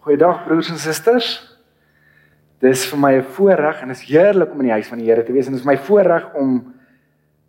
Goeiedag 0.00 0.46
broers 0.46 0.70
en 0.72 0.78
susters. 0.80 1.26
Dis 2.64 2.86
vir 2.88 2.98
my 2.98 3.10
'n 3.18 3.22
voorreg 3.36 3.82
en 3.82 3.88
dit 3.88 3.96
is 3.96 4.08
heerlik 4.08 4.52
om 4.52 4.60
in 4.60 4.68
die 4.68 4.72
huis 4.72 4.88
van 4.88 4.98
die 4.98 5.06
Here 5.06 5.22
te 5.22 5.32
wees 5.32 5.46
en 5.46 5.52
dit 5.52 5.60
is 5.60 5.66
my 5.66 5.76
voorreg 5.76 6.34
om 6.34 6.74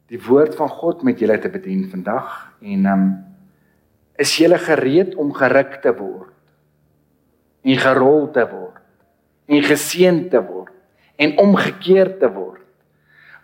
die 0.08 0.20
woord 0.20 0.56
van 0.56 0.68
God 0.68 1.04
met 1.04 1.20
julle 1.20 1.40
te 1.40 1.50
bedien 1.50 1.90
vandag 1.90 2.52
en 2.62 2.86
ehm 2.86 2.94
um, 2.94 3.24
is 4.18 4.38
julle 4.38 4.58
gereed 4.58 5.16
om 5.16 5.34
geruk 5.34 5.80
te 5.82 5.96
word 5.96 6.34
en 7.64 7.78
gerol 7.78 8.32
te 8.32 8.44
word 8.52 8.84
en 9.48 9.64
geseën 9.64 10.30
te 10.30 10.42
word 10.44 10.74
en 11.16 11.38
omgekeer 11.38 12.20
te 12.20 12.28
word 12.28 12.68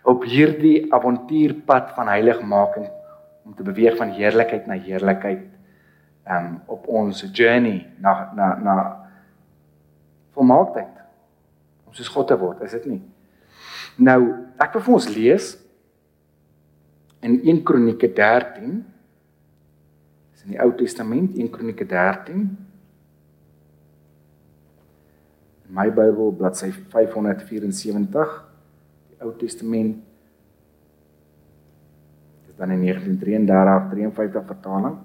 op 0.02 0.24
hierdie 0.24 0.92
avontuurpad 0.92 1.94
van 1.94 2.08
heiligmaking 2.08 2.90
om 3.44 3.54
te 3.54 3.62
beweeg 3.62 3.96
van 3.96 4.10
heerlikheid 4.10 4.66
na 4.66 4.74
heerlikheid 4.74 5.48
um 6.28 6.60
op 6.66 6.86
ons 6.88 7.24
journey 7.32 7.86
na 7.98 8.32
na 8.36 8.54
na 8.62 8.74
volmaaktheid 10.38 10.94
om 11.88 11.96
soos 11.96 12.10
God 12.12 12.28
te 12.30 12.38
word, 12.38 12.62
is 12.66 12.76
dit 12.78 12.86
nie? 12.92 13.00
Nou, 13.98 14.20
ek 14.62 14.76
wil 14.76 14.84
vir 14.86 14.96
ons 14.98 15.10
lees 15.10 15.50
in 17.26 17.40
1 17.40 17.64
Kronieke 17.66 18.10
13 18.14 18.78
is 20.36 20.44
in 20.46 20.54
die 20.54 20.60
Ou 20.62 20.70
Testament 20.78 21.34
1 21.34 21.50
Kronieke 21.54 21.86
13 21.88 22.44
in 25.66 25.74
my 25.74 25.88
Bybel 25.90 26.30
bladsy 26.38 26.70
574 26.70 28.36
die 29.10 29.18
Ou 29.26 29.34
Testament. 29.40 29.98
Dis 32.46 32.56
dan 32.56 32.70
in 32.76 32.86
1933 32.86 33.90
53 34.14 34.46
vertaling. 34.54 34.96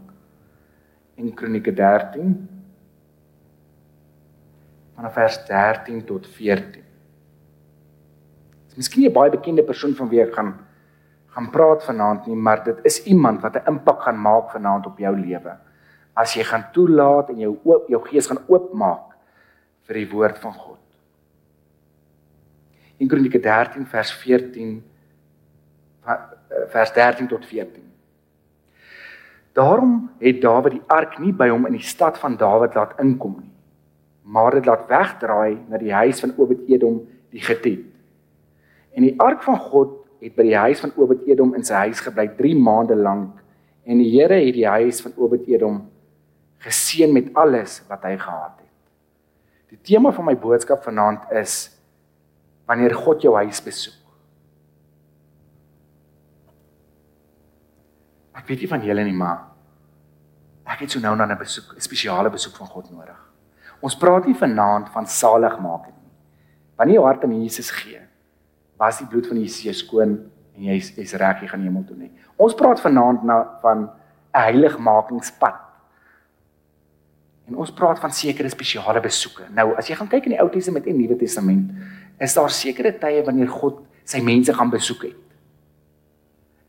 In 1.18 1.34
Kronieke 1.34 1.74
13 1.74 2.53
vanaf 5.04 5.14
vers 5.14 5.38
13 5.46 6.06
tot 6.08 6.28
14. 6.28 6.84
Dis 8.68 8.76
miskien 8.76 9.10
'n 9.10 9.14
baie 9.14 9.30
bekende 9.30 9.64
persoon 9.64 9.96
van 9.96 10.10
wie 10.10 10.22
ek 10.22 10.34
gaan 10.34 10.60
gaan 11.36 11.50
praat 11.50 11.84
vanaand 11.84 12.28
nie, 12.28 12.36
maar 12.36 12.64
dit 12.64 12.80
is 12.84 13.04
iemand 13.04 13.42
wat 13.42 13.56
'n 13.56 13.68
impak 13.68 14.02
gaan 14.02 14.22
maak 14.22 14.52
vanaand 14.52 14.86
op 14.86 15.00
jou 15.00 15.16
lewe. 15.18 15.58
As 16.16 16.34
jy 16.36 16.44
gaan 16.44 16.72
toelaat 16.72 17.30
en 17.30 17.40
jou 17.40 17.60
oop 17.64 17.88
jou 17.90 18.02
gees 18.06 18.28
gaan 18.28 18.44
oopmaak 18.48 19.18
vir 19.88 19.96
die 19.96 20.10
woord 20.10 20.38
van 20.38 20.54
God. 20.54 20.80
In 22.98 23.08
Kronieke 23.08 23.40
13 23.40 23.86
vers 23.86 24.12
14 24.12 24.84
eh, 26.06 26.14
vers 26.68 26.94
13 26.94 27.28
tot 27.28 27.46
14. 27.46 27.92
Daarom 29.54 30.12
het 30.20 30.42
Dawid 30.42 30.72
die 30.72 30.84
ark 30.88 31.20
nie 31.20 31.34
by 31.34 31.50
hom 31.50 31.66
in 31.66 31.74
die 31.74 31.88
stad 31.88 32.18
van 32.18 32.38
Dawid 32.38 32.76
laat 32.76 33.00
inkom 33.00 33.40
nie, 33.42 33.53
maar 34.24 34.56
dit 34.56 34.66
laat 34.66 34.88
wegdraai 34.88 35.58
na 35.70 35.78
die 35.78 35.94
huis 35.94 36.20
van 36.24 36.34
Obed-Edom 36.38 37.02
die 37.34 37.42
Gitet. 37.44 37.86
En 38.94 39.04
die 39.04 39.16
ark 39.20 39.44
van 39.44 39.60
God 39.60 40.00
het 40.24 40.36
by 40.36 40.46
die 40.48 40.58
huis 40.58 40.80
van 40.80 40.94
Obed-Edom 40.96 41.56
in 41.58 41.66
sy 41.68 41.86
huis 41.88 42.02
gebly 42.04 42.30
3 42.38 42.56
maande 42.56 42.96
lank 42.96 43.42
en 43.84 44.00
die 44.00 44.12
Here 44.14 44.38
het 44.40 44.56
die 44.56 44.68
huis 44.68 45.02
van 45.04 45.16
Obed-Edom 45.20 45.82
geseën 46.64 47.12
met 47.12 47.34
alles 47.36 47.82
wat 47.90 48.06
hy 48.08 48.16
gehad 48.18 48.62
het. 48.62 48.70
Die 49.74 49.82
tema 49.82 50.14
van 50.16 50.30
my 50.30 50.36
boodskap 50.40 50.86
vanaand 50.86 51.28
is 51.36 51.74
wanneer 52.70 52.96
God 52.96 53.26
jou 53.26 53.34
huis 53.36 53.60
besoek. 53.64 54.00
Ek 58.34 58.48
weet 58.48 58.64
nie 58.64 58.72
van 58.72 58.86
julle 58.86 59.04
nie, 59.04 59.16
maar 59.16 59.50
ek 60.64 60.86
het 60.86 60.96
so 60.96 61.00
nou 61.00 61.16
dan 61.18 61.32
'n 61.32 61.38
besoek, 61.38 61.76
'n 61.76 61.82
spesiale 61.82 62.30
besoek 62.30 62.56
van 62.56 62.68
God 62.68 62.92
nodig. 62.92 63.33
Ons 63.84 63.98
praat 64.00 64.26
nie 64.30 64.38
vanaand 64.38 64.88
van 64.94 65.08
saligmaking 65.10 65.96
nie. 65.98 66.14
Wanneer 66.80 67.00
jou 67.00 67.06
hart 67.06 67.26
aan 67.28 67.36
Jesus 67.42 67.72
gee, 67.76 68.00
was 68.80 69.02
die 69.02 69.08
bloed 69.08 69.28
van 69.28 69.42
Jesus 69.42 69.84
skoon 69.84 70.16
en 70.54 70.70
jy's 70.70 70.94
jy's 70.96 71.16
reg, 71.20 71.44
jy 71.44 71.50
gaan 71.52 71.66
hemel 71.66 71.84
toe 71.88 71.98
nie. 71.98 72.12
Ons 72.40 72.56
praat 72.58 72.82
vanaand 72.82 73.26
na 73.28 73.44
van 73.62 73.90
'n 73.90 73.90
heiligmakingspad. 74.32 75.60
En 77.48 77.56
ons 77.56 77.72
praat 77.72 78.00
van 78.00 78.12
sekere 78.12 78.50
spesiale 78.50 79.02
besoeke. 79.02 79.44
Nou, 79.52 79.76
as 79.78 79.88
jy 79.88 79.96
gaan 79.96 80.08
kyk 80.08 80.26
in 80.26 80.32
die 80.32 80.42
Ou 80.42 80.50
Testament 80.50 80.88
en 80.88 80.98
Nuwe 80.98 81.16
Testament, 81.16 81.72
is 82.20 82.34
daar 82.34 82.50
sekere 82.50 82.98
tye 82.98 83.24
wanneer 83.26 83.48
God 83.48 83.84
sy 84.04 84.22
mense 84.22 84.54
gaan 84.54 84.70
besoek 84.70 85.04
het. 85.04 85.24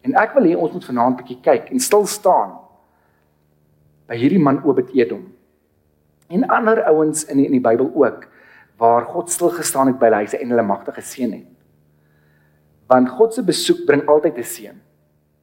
En 0.03 0.15
ek 0.15 0.35
wil 0.35 0.45
hê 0.45 0.57
ons 0.57 0.73
moet 0.73 0.85
vanaand 0.85 1.21
'n 1.21 1.25
bietjie 1.25 1.41
kyk 1.41 1.71
en 1.71 1.81
stil 1.81 2.07
staan 2.07 2.59
by 4.07 4.17
hierdie 4.17 4.43
man 4.43 4.63
Obed-Edom. 4.65 5.34
En 6.27 6.47
ander 6.49 6.83
ouens 6.85 7.25
in 7.25 7.37
die, 7.37 7.47
in 7.47 7.53
die 7.53 7.65
Bybel 7.65 7.91
ook 7.95 8.29
waar 8.77 9.05
God 9.07 9.31
stil 9.31 9.53
gestaan 9.55 9.87
het 9.87 9.99
by 9.99 10.09
hulle 10.09 10.23
huise 10.25 10.39
en 10.39 10.51
hulle 10.51 10.67
magtig 10.67 10.97
geseën 10.99 11.33
het. 11.33 11.51
Want 12.91 13.09
God 13.09 13.35
se 13.35 13.45
besoek 13.45 13.85
bring 13.87 14.07
altyd 14.09 14.39
'n 14.39 14.43
seën. 14.43 14.77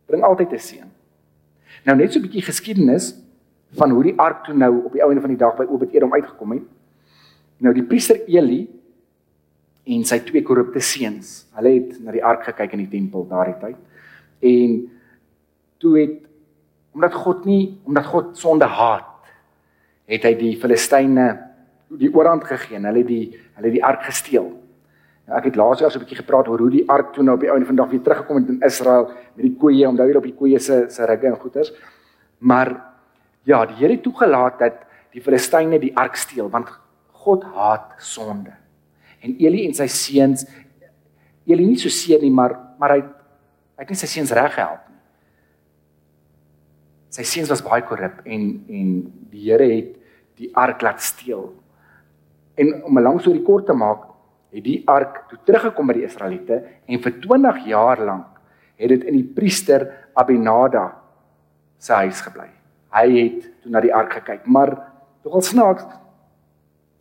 Bring 0.06 0.24
altyd 0.24 0.52
'n 0.54 0.60
seën. 0.60 0.90
Nou 1.86 1.98
net 1.98 2.14
so 2.14 2.20
'n 2.20 2.22
bietjie 2.22 2.42
geskiedenis 2.42 3.16
van 3.72 3.90
hoe 3.90 4.04
die 4.04 4.20
ark 4.20 4.44
toe 4.44 4.56
nou 4.56 4.84
op 4.86 4.92
die 4.92 5.02
einde 5.02 5.22
van 5.22 5.30
die 5.30 5.38
dag 5.38 5.56
by 5.56 5.64
Obed-Edom 5.64 6.14
uitgekom 6.14 6.52
het. 6.52 6.64
Nou 7.58 7.74
die 7.74 7.84
priester 7.84 8.20
Eli 8.28 8.70
en 9.84 10.04
sy 10.04 10.20
twee 10.20 10.44
korrupte 10.44 10.80
seuns. 10.80 11.48
Hulle 11.56 11.70
het 11.70 12.04
na 12.04 12.12
die 12.12 12.24
ark 12.24 12.44
gekyk 12.44 12.72
in 12.72 12.84
die 12.86 13.00
tempel 13.00 13.28
daardie 13.28 13.60
tyd 13.60 13.78
en 14.42 14.92
toe 15.78 16.00
het 16.00 16.18
omdat 16.92 17.14
God 17.14 17.46
nie 17.46 17.80
omdat 17.84 18.06
God 18.06 18.38
sonde 18.38 18.66
haat 18.66 19.11
het 20.12 20.26
hy 20.28 20.34
die 20.36 20.56
Filistyne 20.60 21.28
die 22.00 22.12
oorhand 22.12 22.44
gegee 22.48 22.78
en 22.80 22.88
hulle 22.90 23.04
die 23.08 23.24
hulle 23.58 23.72
die 23.72 23.84
ark 23.84 24.06
gesteel. 24.08 24.50
Nou 25.28 25.38
ek 25.38 25.50
het 25.50 25.60
laas 25.60 25.80
jaar 25.80 25.92
so 25.92 26.00
'n 26.00 26.04
bietjie 26.04 26.22
gepraat 26.24 26.48
oor 26.48 26.60
hoe 26.60 26.70
die 26.70 26.88
ark 26.88 27.14
toe 27.14 27.24
nou 27.24 27.36
op 27.36 27.42
die 27.42 27.52
einde 27.52 27.66
van 27.66 27.76
die 27.76 27.84
dag 27.84 27.92
weer 27.92 28.04
teruggekom 28.04 28.38
het 28.38 28.50
in 28.50 28.62
Israel 28.62 29.12
met 29.36 29.46
die 29.46 29.56
koeie 29.56 29.88
onthou 29.88 30.08
jy 30.08 30.16
op 30.16 30.24
die 30.24 30.36
koeie 30.36 30.60
se 30.60 30.86
se 30.90 31.06
rugge 31.06 31.28
en 31.28 31.40
goeters. 31.40 31.74
Maar 32.40 32.82
ja, 33.44 33.66
die 33.66 33.76
Here 33.76 33.94
het 33.94 34.04
toegelaat 34.04 34.60
dat 34.60 34.74
die 35.12 35.22
Filistyne 35.22 35.80
die 35.80 35.96
ark 35.96 36.16
steel 36.16 36.50
want 36.50 36.68
God 37.12 37.44
haat 37.44 37.94
sonde. 37.98 38.54
En 39.22 39.36
Eli 39.40 39.68
en 39.68 39.74
sy 39.74 39.88
seuns 39.88 40.46
Eli 41.46 41.66
nie 41.66 41.78
so 41.78 41.90
seer 41.90 42.22
nie, 42.22 42.32
maar 42.32 42.60
maar 42.80 42.90
hy 42.90 43.04
Hy 43.82 43.88
het 43.88 43.96
nie 43.96 43.98
sy 43.98 44.08
seuns 44.12 44.30
reg 44.38 44.52
gehelp 44.54 44.82
nie. 44.92 45.00
Sy 47.18 47.24
seuns 47.26 47.50
was 47.50 47.64
baie 47.66 47.82
korrup 47.82 48.20
en 48.30 48.44
en 48.70 48.92
die 49.32 49.48
Here 49.48 49.66
het 49.66 49.96
die 50.42 50.52
ark 50.58 50.82
laat 50.82 51.02
steel. 51.02 51.52
En 52.58 52.84
om 52.84 52.98
'n 52.98 53.04
lang 53.04 53.20
storie 53.22 53.44
kort 53.44 53.66
te 53.66 53.74
maak, 53.74 54.10
het 54.52 54.64
die 54.64 54.84
ark 54.86 55.30
toe 55.30 55.38
teruggekom 55.46 55.88
by 55.88 55.94
die 55.94 56.04
Israeliete 56.04 56.64
en 56.88 57.00
vir 57.00 57.12
20 57.22 57.66
jaar 57.66 58.00
lank 58.06 58.28
het 58.76 58.90
dit 58.90 59.04
in 59.04 59.14
die 59.14 59.24
priester 59.36 60.10
Abinada 60.14 60.98
se 61.78 61.94
huis 61.94 62.22
gebly. 62.22 62.50
Hy 62.90 63.08
het 63.20 63.62
toe 63.62 63.72
na 63.72 63.80
die 63.80 63.94
ark 63.94 64.14
gekyk, 64.14 64.46
maar 64.46 64.92
tog 65.24 65.34
al 65.34 65.42
snaaks 65.42 65.86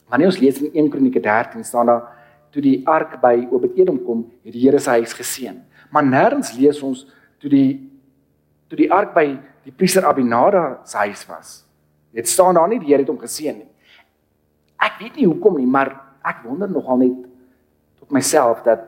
wanneer 0.09 0.27
ons 0.27 0.39
lees 0.39 0.61
in 0.63 0.71
1 0.75 0.91
Kronieke 0.91 1.21
13 1.21 1.65
staan 1.65 1.87
daar 1.87 2.03
toe 2.51 2.63
die 2.63 2.87
ark 2.87 3.21
by 3.21 3.49
Obed-Edom 3.51 4.05
kom, 4.05 4.31
het 4.45 4.53
die 4.53 4.61
Here 4.61 4.79
sy 4.79 4.91
huis 4.91 5.13
geseën 5.13 5.71
maar 5.91 6.07
nêrens 6.07 6.55
lees 6.55 6.81
ons 6.83 7.05
toe 7.43 7.51
die 7.51 7.71
toe 8.71 8.79
die 8.79 8.91
ark 8.95 9.11
by 9.17 9.27
die 9.67 9.75
priester 9.75 10.07
Abinada 10.07 10.81
se 10.87 10.97
huis 11.03 11.25
was. 11.27 11.49
Dit 12.15 12.29
staan 12.29 12.55
daar 12.55 12.69
nie 12.69 12.79
die 12.79 12.91
Here 12.91 13.03
het 13.05 13.09
hom 13.09 13.19
geseën 13.19 13.57
nie. 13.57 13.69
Ek 14.81 14.99
weet 15.01 15.17
nie 15.17 15.27
hoekom 15.27 15.59
nie, 15.61 15.67
maar 15.67 15.93
ek 16.27 16.43
wonder 16.45 16.69
nogal 16.71 16.99
net 17.01 17.17
tot 18.01 18.11
myself 18.11 18.63
dat 18.67 18.87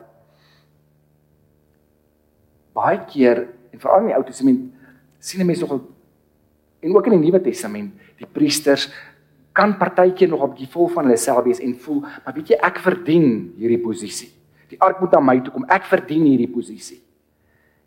baie 2.72 2.99
keer 3.06 3.47
en 3.72 3.81
veral 3.81 4.05
in 4.05 4.12
die 4.12 4.16
Ou 4.16 4.25
Testament 4.25 4.72
sien 5.21 5.41
'n 5.41 5.47
mens 5.47 5.60
nogal 5.60 5.81
en 6.81 6.97
ook 6.97 7.06
in 7.06 7.21
die 7.21 7.31
Nuwe 7.31 7.41
Testament 7.41 7.93
die 8.19 8.27
priesters 8.27 8.91
kan 9.53 9.77
partykeer 9.78 10.28
nog 10.28 10.43
'n 10.43 10.50
bietjie 10.50 10.72
vol 10.72 10.89
van 10.89 11.04
hulle 11.04 11.16
self 11.16 11.45
wees 11.45 11.60
en 11.60 11.75
voel, 11.75 12.01
maar 12.01 12.34
weet 12.34 12.48
jy 12.48 12.57
ek 12.57 12.78
verdien 12.78 13.54
hierdie 13.57 13.78
posisie. 13.78 14.33
Die 14.68 14.80
ark 14.80 15.01
moet 15.01 15.15
aan 15.15 15.25
my 15.25 15.41
toe 15.41 15.53
kom. 15.53 15.65
Ek 15.68 15.84
verdien 15.84 16.25
hierdie 16.25 16.48
posisie. 16.48 17.03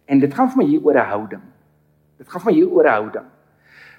En 0.05 0.19
dit 0.19 0.33
gaan 0.33 0.49
vir 0.49 0.57
my 0.57 0.65
hier 0.65 0.83
oor 0.85 0.93
'n 0.93 1.09
houding. 1.09 1.41
Dit 2.17 2.29
gaan 2.29 2.41
vir 2.41 2.51
my 2.51 2.57
hier 2.57 2.69
oor 2.69 2.85
'n 2.85 2.93
houding. 2.93 3.25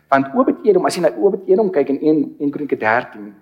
Want 0.08 0.31
Obed-Edom, 0.35 0.87
as 0.87 0.97
jy 0.97 1.03
na 1.03 1.11
Obed-Edom 1.11 1.70
kyk 1.75 1.91
in 1.97 1.99
1 1.99 2.47
1 2.47 2.55
Kronieke 2.55 2.79
13, 2.79 3.35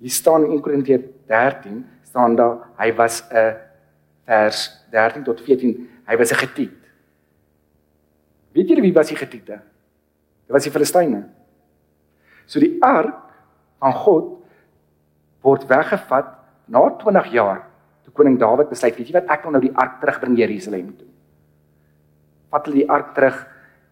hier 0.00 0.14
staan 0.14 0.48
in 0.48 0.56
1 0.58 0.64
Kronieke 0.64 0.98
13 1.30 1.84
staan 2.10 2.34
daar 2.36 2.70
hy 2.80 2.90
was 2.98 3.22
'n 3.30 3.54
vers 4.26 4.86
13 4.90 5.22
tot 5.24 5.40
14, 5.40 5.88
hy 6.06 6.16
was 6.16 6.32
'n 6.32 6.42
getiet. 6.42 6.80
Weet 8.52 8.68
julle 8.68 8.82
wie 8.82 8.94
was 8.94 9.08
die 9.08 9.16
getiete? 9.16 9.62
Dit 10.46 10.52
was 10.52 10.64
die 10.66 10.72
Filistyne. 10.72 11.28
So 12.46 12.58
die 12.58 12.82
ark 12.82 13.30
van 13.78 13.92
God 13.92 14.42
word 15.42 15.66
weggevat 15.70 16.26
na 16.66 16.82
20 16.98 17.30
jaar 17.32 17.66
toe 18.04 18.12
koning 18.12 18.38
Dawid 18.38 18.68
besluit, 18.68 18.96
weet 18.96 19.06
jy 19.06 19.14
wat, 19.14 19.30
ek 19.30 19.44
wil 19.44 19.52
nou 19.52 19.62
die 19.62 19.74
ark 19.76 20.00
terugbring 20.00 20.36
Jerusalem 20.38 20.96
toe. 20.98 21.08
Vat 22.50 22.66
hulle 22.66 22.82
die 22.82 22.90
ark 22.90 23.14
terug 23.14 23.46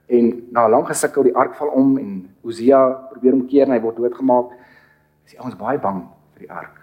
en 0.09 0.49
na 0.51 0.67
'n 0.67 0.71
lang 0.71 0.87
gesukkel 0.87 1.23
die 1.23 1.37
ark 1.37 1.55
val 1.55 1.69
om 1.69 1.99
en 1.99 2.35
Hosea 2.43 2.93
probeer 3.11 3.33
hom 3.33 3.47
keer 3.47 3.67
en 3.67 3.73
hy 3.73 3.81
word 3.81 3.97
doodgemaak. 3.97 4.51
is 5.25 5.35
die 5.37 5.41
ouens 5.41 5.57
baie 5.57 5.79
bang 5.79 6.09
vir 6.33 6.41
die 6.47 6.51
ark. 6.51 6.81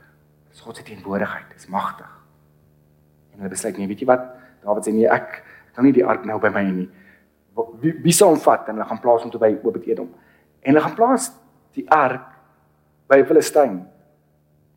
Dis 0.51 0.61
God 0.61 0.77
se 0.77 0.83
teenwoordigheid, 0.83 1.49
dis 1.53 1.67
magtig. 1.67 2.11
En 3.33 3.39
hulle 3.39 3.49
besluit 3.49 3.77
nee, 3.77 3.87
weet 3.87 3.99
jy 3.99 4.05
wat? 4.05 4.27
Dawid 4.61 4.85
sê 4.85 4.93
nee, 4.93 5.09
ek 5.09 5.41
kan 5.73 5.83
nie 5.83 5.91
die 5.91 6.05
ark 6.05 6.25
nou 6.25 6.37
by 6.39 6.51
my 6.53 6.63
nie. 6.63 6.89
Wie 7.81 7.95
wie 8.03 8.13
sal 8.13 8.29
hom 8.29 8.39
vat 8.39 8.69
en 8.69 8.77
hulle 8.77 8.87
gaan 8.87 9.01
plaas 9.01 9.25
hom 9.25 9.31
toe 9.31 9.41
by 9.41 9.57
Obed-Edom. 9.63 10.07
En 10.61 10.73
hulle 10.73 10.85
gaan 10.85 10.95
plaas 10.95 11.31
die 11.73 11.89
ark 11.89 12.29
by 13.09 13.23
Filistyn. 13.25 13.81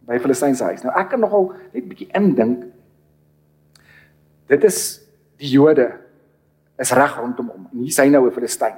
By 0.09 0.19
Filistyn 0.19 0.57
se 0.57 0.65
huis. 0.65 0.83
Nou 0.83 0.95
ek 0.97 1.11
kan 1.13 1.21
nogal 1.21 1.53
net 1.73 1.85
'n 1.85 1.89
bietjie 1.89 2.11
indink. 2.15 2.65
Dit 4.49 4.65
is 4.65 5.05
die 5.37 5.51
Jode 5.53 6.08
is 6.79 6.93
reg 6.95 7.17
rondom 7.19 7.49
hom. 7.51 7.67
En 7.73 7.79
hier 7.83 7.91
is 7.91 7.99
hy 7.99 8.09
nou 8.09 8.27
'n 8.27 8.33
Filistyn. 8.33 8.77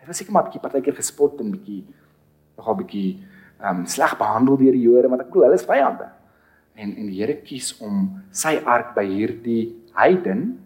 Hy 0.00 0.06
was 0.06 0.16
seker 0.16 0.32
maar 0.32 0.44
'n 0.44 0.50
bietjie 0.50 0.62
partykeer 0.62 0.96
gespot 0.96 1.40
en 1.40 1.50
bietjie 1.50 1.84
nogal 2.56 2.76
bietjie 2.76 3.24
ehm 3.60 3.80
um, 3.80 3.86
sleg 3.86 4.16
behandel 4.18 4.56
deur 4.56 4.72
die 4.72 4.86
Jode, 4.86 5.08
want 5.08 5.22
ek 5.22 5.30
glo 5.32 5.42
hulle 5.42 5.54
is 5.54 5.66
vyande. 5.66 6.08
En 6.76 6.94
en 6.96 7.06
die 7.06 7.18
Here 7.18 7.34
kies 7.42 7.74
om 7.80 8.22
sy 8.30 8.60
ark 8.64 8.94
by 8.94 9.04
hierdie 9.04 9.74
heiden 9.94 10.60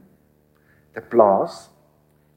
te 0.93 1.01
plaas. 1.01 1.71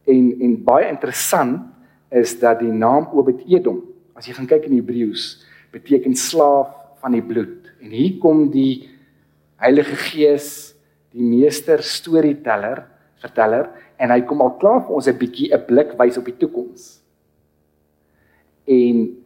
En 0.08 0.32
en 0.42 0.64
baie 0.64 0.90
interessant 0.90 1.68
is 2.10 2.40
dat 2.40 2.60
die 2.60 2.72
naam 2.72 3.10
Obed-Edom, 3.12 3.82
as 4.16 4.28
jy 4.28 4.34
gaan 4.34 4.48
kyk 4.48 4.70
in 4.70 4.78
Hebreëus, 4.78 5.44
beteken 5.74 6.16
slaaf 6.16 6.72
van 7.02 7.12
die 7.12 7.22
bloed. 7.26 7.68
En 7.82 7.92
hier 7.92 8.20
kom 8.22 8.48
die 8.52 8.90
Heilige 9.60 9.96
Gees, 9.96 10.76
die 11.12 11.24
meester 11.24 11.84
storyteller, 11.84 12.86
verteller 13.24 13.70
en 13.98 14.12
hy 14.12 14.22
kom 14.28 14.42
al 14.42 14.56
klaar 14.62 14.82
vir 14.86 14.96
ons 14.96 15.08
'n 15.08 15.18
bietjie 15.18 15.54
'n 15.54 15.66
blik 15.66 15.94
wys 16.00 16.18
op 16.18 16.26
die 16.26 16.38
toekoms. 16.38 17.02
En 18.68 19.24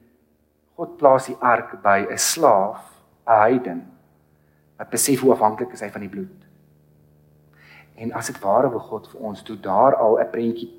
God 0.76 0.98
plaas 0.98 1.26
die 1.28 1.38
ark 1.42 1.82
by 1.82 2.06
'n 2.10 2.18
slaaf, 2.18 2.84
'n 3.28 3.40
heiden 3.42 3.88
wat 4.78 4.90
besef 4.90 5.20
hoe 5.20 5.32
afhanklik 5.32 5.74
is 5.74 5.82
hy 5.82 5.90
van 5.90 6.02
die 6.02 6.10
bloed. 6.10 6.46
En 7.96 8.12
as 8.14 8.28
dit 8.28 8.40
ware 8.40 8.70
wil 8.70 8.80
God 8.80 9.08
vir 9.12 9.22
ons 9.22 9.44
toe 9.44 9.58
daar 9.60 9.96
al 9.96 10.20
'n 10.20 10.32
prentjie 10.32 10.72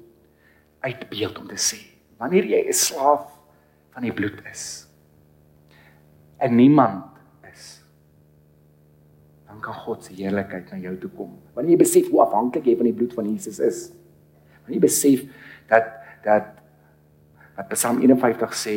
uitbeeld 0.81 1.39
om 1.39 1.47
te 1.47 1.57
sê, 1.57 1.79
wanneer 2.19 2.45
jy 2.45 2.69
'n 2.69 2.73
slaaf 2.73 3.27
van 3.91 4.03
die 4.03 4.13
bloed 4.13 4.41
is 4.51 4.91
en 6.41 6.55
niemand 6.55 7.05
dan 9.51 9.59
kan 9.59 9.75
God 9.75 10.05
se 10.07 10.15
heerlikheid 10.15 10.71
na 10.71 10.79
jou 10.79 10.95
toe 11.03 11.11
kom. 11.11 11.35
Wanneer 11.57 11.75
jy 11.75 11.83
besef 11.83 12.11
hoe 12.13 12.23
afhanklik 12.23 12.69
jy 12.71 12.77
van 12.79 12.87
die 12.87 12.95
bloed 12.95 13.15
van 13.19 13.27
Jesus 13.27 13.59
is. 13.59 13.81
Wanneer 14.63 14.79
jy 14.79 14.83
besef 14.85 15.25
dat 15.71 15.97
dat 16.23 16.53
wat 17.57 17.73
Psalm 17.75 17.99
51 18.01 18.55
sê, 18.57 18.77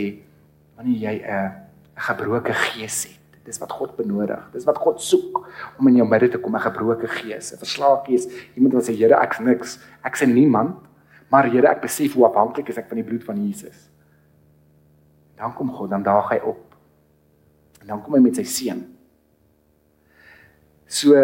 wanneer 0.76 0.98
jy 0.98 1.16
'n 1.22 1.52
'n 1.94 2.02
gebroke 2.10 2.54
gees 2.54 3.04
het. 3.06 3.20
Dis 3.46 3.60
wat 3.60 3.72
God 3.72 3.96
benodig. 3.96 4.40
Dis 4.52 4.66
wat 4.66 4.78
God 4.78 5.02
soek 5.02 5.44
om 5.78 5.88
in 5.88 5.96
jou 5.96 6.08
midde 6.08 6.30
te 6.30 6.38
kom, 6.38 6.56
'n 6.56 6.60
gebroke 6.60 7.08
gees, 7.08 7.54
'n 7.54 7.58
verslae 7.58 8.02
gees. 8.06 8.28
Iemand 8.56 8.74
wat 8.74 8.90
sê 8.90 8.96
Here, 8.96 9.16
ek's 9.22 9.40
niks. 9.40 9.80
Ek's 10.04 10.26
niemand, 10.26 10.76
maar 11.30 11.46
Here, 11.46 11.68
ek 11.68 11.82
besef 11.82 12.14
hoe 12.14 12.26
afhanklik 12.26 12.70
is 12.70 12.78
ek 12.78 12.88
van 12.88 12.98
die 12.98 13.04
bloed 13.04 13.24
van 13.24 13.48
Jesus. 13.48 13.90
Dan 15.36 15.54
kom 15.54 15.70
God, 15.70 15.90
dan 15.90 16.04
daag 16.04 16.30
hy 16.30 16.40
op. 16.44 16.76
En 17.82 17.88
dan 17.88 18.02
kom 18.02 18.14
hy 18.14 18.20
met 18.20 18.36
sy 18.36 18.44
seun. 18.44 18.93
So 20.94 21.18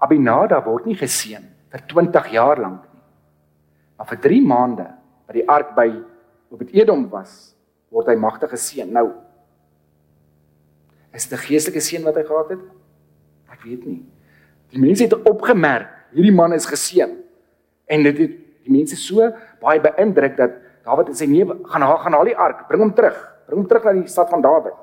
Abinada 0.00 0.60
word 0.64 0.86
nie 0.86 0.96
geseën 0.96 1.42
vir 1.70 1.82
20 1.90 2.30
jaar 2.34 2.60
lank 2.62 2.86
nie. 2.86 3.02
Maar 3.98 4.08
vir 4.12 4.20
3 4.26 4.46
maande 4.46 4.86
wat 5.26 5.36
die 5.36 5.46
ark 5.50 5.74
by 5.76 5.88
op 6.50 6.62
het 6.62 6.72
Edom 6.74 7.04
was, 7.12 7.52
word 7.90 8.08
hy 8.10 8.16
magtig 8.18 8.50
geseën. 8.54 8.88
Nou 8.90 9.10
is 11.12 11.26
dit 11.26 11.38
'n 11.38 11.42
geestelike 11.42 11.80
seën 11.82 12.04
wat 12.06 12.14
hy 12.14 12.22
gehad 12.22 12.50
het? 12.50 12.64
Ek 13.50 13.62
weet 13.66 13.84
nie. 13.86 14.02
Die 14.70 14.78
mense 14.78 15.04
het 15.04 15.14
opgemerk 15.26 15.90
hierdie 16.14 16.34
man 16.34 16.52
is 16.52 16.66
geseën. 16.66 17.10
En 17.86 18.02
dit 18.02 18.18
het 18.18 18.30
die 18.64 18.72
mense 18.72 18.96
so 18.96 19.32
baie 19.60 19.80
beïndruk 19.80 20.36
dat 20.36 20.50
Dawid 20.84 21.08
en 21.08 21.14
sy 21.14 21.26
nee 21.26 21.44
gaan 21.44 21.82
haal 21.82 21.98
gaan 21.98 22.12
haal 22.12 22.24
die 22.24 22.36
ark, 22.36 22.68
bring 22.68 22.80
hom 22.80 22.94
terug. 22.94 23.18
Bring 23.46 23.60
hom 23.60 23.68
terug 23.68 23.84
na 23.84 23.92
die 23.92 24.08
stad 24.08 24.30
van 24.30 24.40
Dawid. 24.40 24.74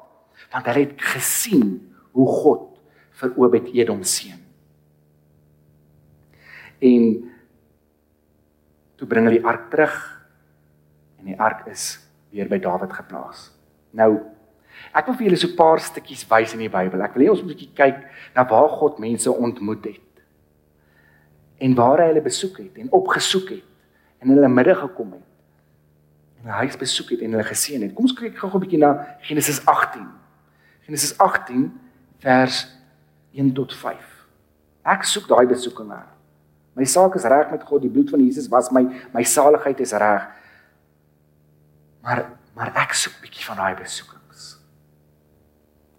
Want 0.52 0.66
hulle 0.66 0.80
het 0.80 1.02
gesien 1.02 1.96
hoe 2.12 2.28
God 2.28 2.77
vir 3.18 3.34
Obed-Edom 3.36 4.04
seën. 4.04 4.38
En 6.80 7.06
toe 8.98 9.08
bring 9.10 9.26
hulle 9.26 9.40
die 9.40 9.48
ark 9.48 9.70
terug 9.74 9.96
en 11.22 11.30
die 11.32 11.40
ark 11.42 11.66
is 11.72 11.96
weer 12.34 12.50
by 12.50 12.60
Dawid 12.62 12.94
geplaas. 12.94 13.50
Nou 13.98 14.12
ek 14.94 15.08
wil 15.10 15.18
vir 15.18 15.28
julle 15.28 15.40
so 15.42 15.50
'n 15.50 15.58
paar 15.58 15.80
stukkies 15.82 16.28
wys 16.30 16.54
in 16.54 16.60
die 16.60 16.70
Bybel. 16.70 17.02
Ek 17.02 17.16
wil 17.16 17.26
hê 17.26 17.30
ons 17.30 17.42
moet 17.42 17.52
'n 17.52 17.54
bietjie 17.56 17.74
kyk 17.74 17.98
na 18.36 18.46
waar 18.46 18.70
God 18.70 19.00
mense 19.00 19.32
ontmoet 19.32 19.86
het. 19.86 20.02
En 21.60 21.74
waar 21.74 21.98
hy 21.98 22.08
hulle 22.14 22.22
besoek 22.22 22.58
het 22.58 22.78
en 22.78 22.92
opgesoek 22.92 23.50
het 23.50 23.66
en 24.22 24.30
hulle 24.30 24.50
midde 24.50 24.76
gekom 24.76 25.14
het. 25.14 25.26
En 26.44 26.52
hy 26.52 26.58
huis 26.66 26.78
besoek 26.78 27.10
het 27.10 27.22
en 27.22 27.32
hulle 27.32 27.44
geseën 27.44 27.82
het. 27.82 27.94
Kom 27.94 28.06
ons 28.06 28.14
kyk 28.14 28.38
gou 28.38 28.54
'n 28.54 28.60
bietjie 28.60 28.80
na 28.80 29.18
Genesis 29.22 29.66
18. 29.66 30.08
Genesis 30.86 31.18
18 31.18 31.74
vers 32.20 32.77
1 33.38 33.54
tot 33.54 33.74
5. 33.74 34.14
Ek 34.88 35.06
soek 35.06 35.28
daai 35.30 35.46
besoekinge. 35.50 36.00
My 36.78 36.86
saak 36.86 37.16
is 37.18 37.26
reg 37.26 37.52
met 37.54 37.64
God, 37.66 37.84
die 37.86 37.92
bloed 37.92 38.10
van 38.14 38.22
Jesus 38.22 38.50
was 38.54 38.70
my 38.74 38.84
my 39.14 39.24
saligheid 39.26 39.80
is 39.82 39.94
reg. 39.98 40.28
Maar 42.06 42.26
maar 42.58 42.74
ek 42.82 42.96
soek 42.98 43.20
bietjie 43.22 43.46
van 43.46 43.60
daai 43.62 43.78
besoekings. 43.78 44.46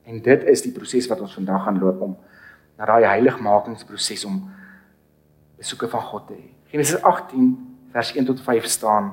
En 0.09 0.23
dit 0.23 0.47
is 0.51 0.63
die 0.65 0.73
proses 0.75 1.07
wat 1.11 1.21
ons 1.23 1.37
vandag 1.39 1.67
gaan 1.67 1.79
loop 1.79 2.01
om 2.03 2.17
na 2.79 2.87
daai 2.91 3.07
heiligmakingsproses 3.07 4.25
om 4.27 4.41
besoeke 5.59 5.91
van 5.91 6.03
God 6.11 6.27
te 6.31 6.39
hê. 6.39 6.47
Genesis 6.73 7.03
18 7.03 7.51
vers 7.95 8.13
1 8.15 8.27
tot 8.31 8.43
5 8.43 8.67
staan: 8.67 9.13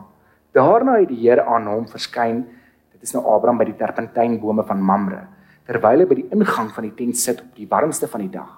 Daarna 0.54 1.00
het 1.02 1.10
die 1.10 1.22
Here 1.22 1.46
aan 1.46 1.68
hom 1.68 1.88
verskyn. 1.90 2.46
Dit 2.94 3.04
is 3.04 3.14
nou 3.14 3.26
Abraham 3.30 3.60
by 3.60 3.68
die 3.70 3.78
terpentynbome 3.78 4.64
van 4.66 4.82
Mamre, 4.82 5.26
terwyl 5.66 6.04
hy 6.04 6.06
by 6.06 6.16
die 6.16 6.30
ingang 6.36 6.70
van 6.74 6.86
die 6.88 6.94
tent 6.94 7.18
sit 7.18 7.42
op 7.42 7.56
die 7.58 7.68
warmste 7.70 8.08
van 8.08 8.22
die 8.22 8.32
dag. 8.34 8.52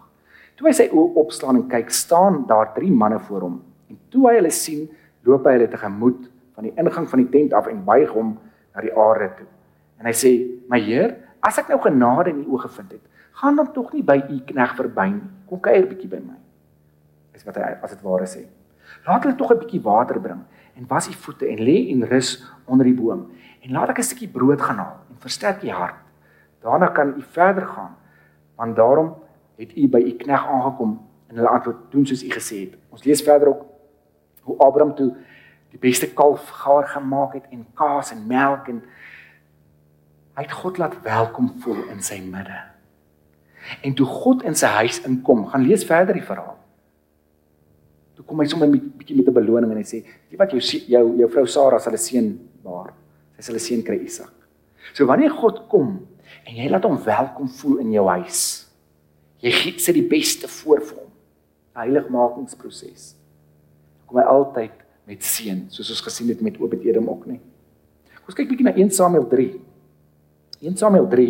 Toe 0.57 0.67
hy 0.67 0.73
sy 0.73 0.87
oë 0.89 1.19
opslaan 1.21 1.59
en 1.59 1.67
kyk, 1.69 1.91
staan 1.93 2.45
daar 2.49 2.73
drie 2.75 2.91
manne 2.91 3.19
voor 3.27 3.45
hom. 3.45 3.59
En 3.91 3.99
toe 4.11 4.25
hy 4.29 4.39
hulle 4.39 4.51
sien, 4.51 4.87
loop 5.27 5.45
hy 5.45 5.53
hulle 5.57 5.69
tegemoet 5.71 6.25
van 6.57 6.65
die 6.65 6.73
ingang 6.81 7.05
van 7.11 7.21
die 7.21 7.29
tent 7.29 7.53
af 7.53 7.69
en 7.69 7.83
buig 7.85 8.09
hom 8.15 8.33
na 8.73 8.83
die 8.83 8.93
aarde 8.97 9.29
toe. 9.37 9.47
En 10.01 10.09
hy 10.09 10.15
sê: 10.17 10.31
"My 10.69 10.79
Heer, 10.81 11.15
as 11.45 11.59
ek 11.61 11.69
nou 11.69 11.79
genade 11.81 12.33
in 12.33 12.43
U 12.45 12.57
oë 12.57 12.65
gevind 12.65 12.97
het, 12.97 13.05
gaan 13.37 13.55
dan 13.55 13.71
tog 13.73 13.93
nie 13.93 14.03
by 14.03 14.17
U 14.17 14.39
knegg 14.49 14.75
verby 14.75 15.07
nie. 15.13 15.29
Kom 15.47 15.61
kuier 15.61 15.85
bietjie 15.85 16.09
by 16.09 16.19
my." 16.19 16.37
Is 17.37 17.45
wat 17.45 17.55
hy 17.61 17.77
as 17.81 17.93
dit 17.93 18.01
ware 18.01 18.25
sê. 18.25 18.47
Laat 19.05 19.23
hulle 19.23 19.37
tog 19.37 19.51
'n 19.51 19.59
bietjie 19.59 19.83
water 19.83 20.19
bring 20.19 20.41
en 20.75 20.87
was 20.87 21.07
U 21.07 21.13
voete 21.13 21.45
en 21.45 21.59
lê 21.59 21.91
en 21.93 22.03
rus 22.09 22.43
onder 22.65 22.85
die 22.85 22.93
boom. 22.93 23.31
En 23.61 23.71
laat 23.71 23.89
ek 23.89 23.99
'n 23.99 24.03
stukkie 24.03 24.27
brood 24.27 24.61
gaan 24.61 24.77
haal 24.77 24.97
en 25.09 25.17
versterk 25.19 25.63
U 25.63 25.69
hart. 25.69 26.06
Daarna 26.67 26.87
kan 26.87 27.13
U 27.17 27.23
verder 27.31 27.65
gaan. 27.65 27.95
Want 28.55 28.75
daarom 28.75 29.15
het 29.55 29.71
U 29.77 29.87
by 29.87 30.01
U 30.03 30.11
knegg 30.19 30.47
aangekom 30.47 30.97
en 31.27 31.35
hulle 31.35 31.49
antwoord: 31.49 31.77
"Doen 31.89 32.05
soos 32.05 32.23
U 32.23 32.29
gesê 32.29 32.57
het." 32.65 32.77
Ons 32.89 33.03
lees 33.03 33.21
verder 33.21 33.47
ook 33.47 33.65
hoe 34.41 34.57
Abraham 34.57 34.95
toe 34.95 35.15
die 35.69 35.79
beste 35.79 36.13
kalf 36.13 36.49
gaar 36.49 36.87
gemaak 36.87 37.33
het 37.33 37.45
en 37.51 37.65
kaas 37.73 38.11
en 38.11 38.27
melk 38.27 38.67
en 38.67 38.81
hy 40.37 40.43
het 40.43 40.51
God 40.51 40.77
laat 40.77 41.01
welkom 41.03 41.53
voel 41.59 41.87
in 41.91 42.01
sy 42.03 42.19
midde. 42.23 42.59
En 43.83 43.93
toe 43.93 44.05
God 44.05 44.43
in 44.43 44.55
sy 44.55 44.69
huis 44.79 45.01
inkom, 45.07 45.45
gaan 45.51 45.65
lees 45.67 45.85
verder 45.85 46.15
die 46.15 46.23
verhaal. 46.23 46.55
Toe 48.15 48.25
kom 48.25 48.39
hy 48.39 48.47
sommer 48.47 48.67
'n 48.67 48.93
bietjie 48.97 49.15
met 49.15 49.27
'n 49.27 49.33
beloning 49.33 49.71
en 49.71 49.77
hy 49.77 49.83
sê, 49.83 50.03
"Jy 50.31 50.37
wat 50.37 50.51
jou 50.51 50.59
jou 50.87 51.17
jou 51.17 51.29
vrou 51.29 51.45
Sara 51.45 51.79
sal 51.79 51.93
'n 51.93 51.97
seun 51.97 52.49
baar. 52.63 52.93
Sy 53.35 53.41
sal 53.41 53.55
'n 53.55 53.59
seun 53.59 53.83
kry, 53.83 53.95
Isak." 54.05 54.33
So 54.93 55.05
wanneer 55.05 55.31
God 55.31 55.67
kom 55.69 56.07
en 56.45 56.55
jy 56.55 56.69
laat 56.69 56.85
hom 56.87 56.97
welkom 57.03 57.49
voel 57.59 57.83
in 57.83 57.91
jou 57.95 58.05
huis, 58.07 58.41
jy 59.43 59.51
gee 59.51 59.79
sy 59.79 59.93
die 59.95 60.07
beste 60.07 60.47
voor 60.47 60.81
vir 60.81 60.97
hom. 60.97 61.11
'n 61.77 61.79
Heiligmakingsproses. 61.83 63.15
Kom 64.07 64.17
hy 64.17 64.25
altyd 64.25 64.71
met 65.05 65.23
seën, 65.23 65.67
soos 65.69 65.89
ons 65.93 66.01
gesien 66.01 66.29
het 66.29 66.41
met 66.41 66.57
Obed-Edom 66.57 67.09
ook 67.09 67.27
nie. 67.27 67.39
Kom 68.15 68.33
ons 68.33 68.35
kyk 68.35 68.49
bietjie 68.49 68.65
na 68.65 68.73
1 68.75 68.91
Samuel 68.91 69.27
3. 69.29 69.61
1 70.61 70.77
Samuel 70.77 71.07
3 71.07 71.27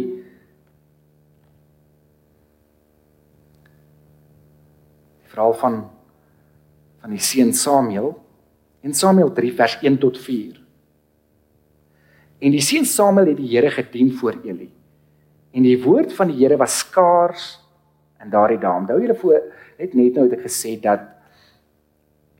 Die 5.22 5.34
verhaal 5.34 5.54
van 5.60 5.75
van 7.01 7.12
die 7.13 7.22
seun 7.22 7.54
Samuel. 7.54 8.16
1 8.82 8.96
Samuel 8.98 9.30
3 9.32 9.51
vers 9.54 9.77
1 9.84 10.00
tot 10.01 10.18
4. 10.18 10.56
En 12.39 12.51
die 12.51 12.62
seun 12.62 12.86
Samuel 12.86 13.34
het 13.34 13.38
die 13.38 13.51
Here 13.51 13.70
gedien 13.72 14.13
voor 14.18 14.39
Eli. 14.44 14.72
En 15.56 15.63
die 15.63 15.77
woord 15.84 16.13
van 16.13 16.32
die 16.32 16.39
Here 16.42 16.58
was 16.60 16.80
skaars 16.84 17.46
in 18.24 18.34
daardie 18.34 18.60
dae. 18.60 18.74
Onthou 18.82 19.00
julle 19.01 19.16
voor 19.16 19.39
net 19.77 19.94
net 19.94 20.18
nou 20.18 20.25
het 20.27 20.38
ek 20.39 20.48
gesê 20.48 20.75
dat 20.82 21.06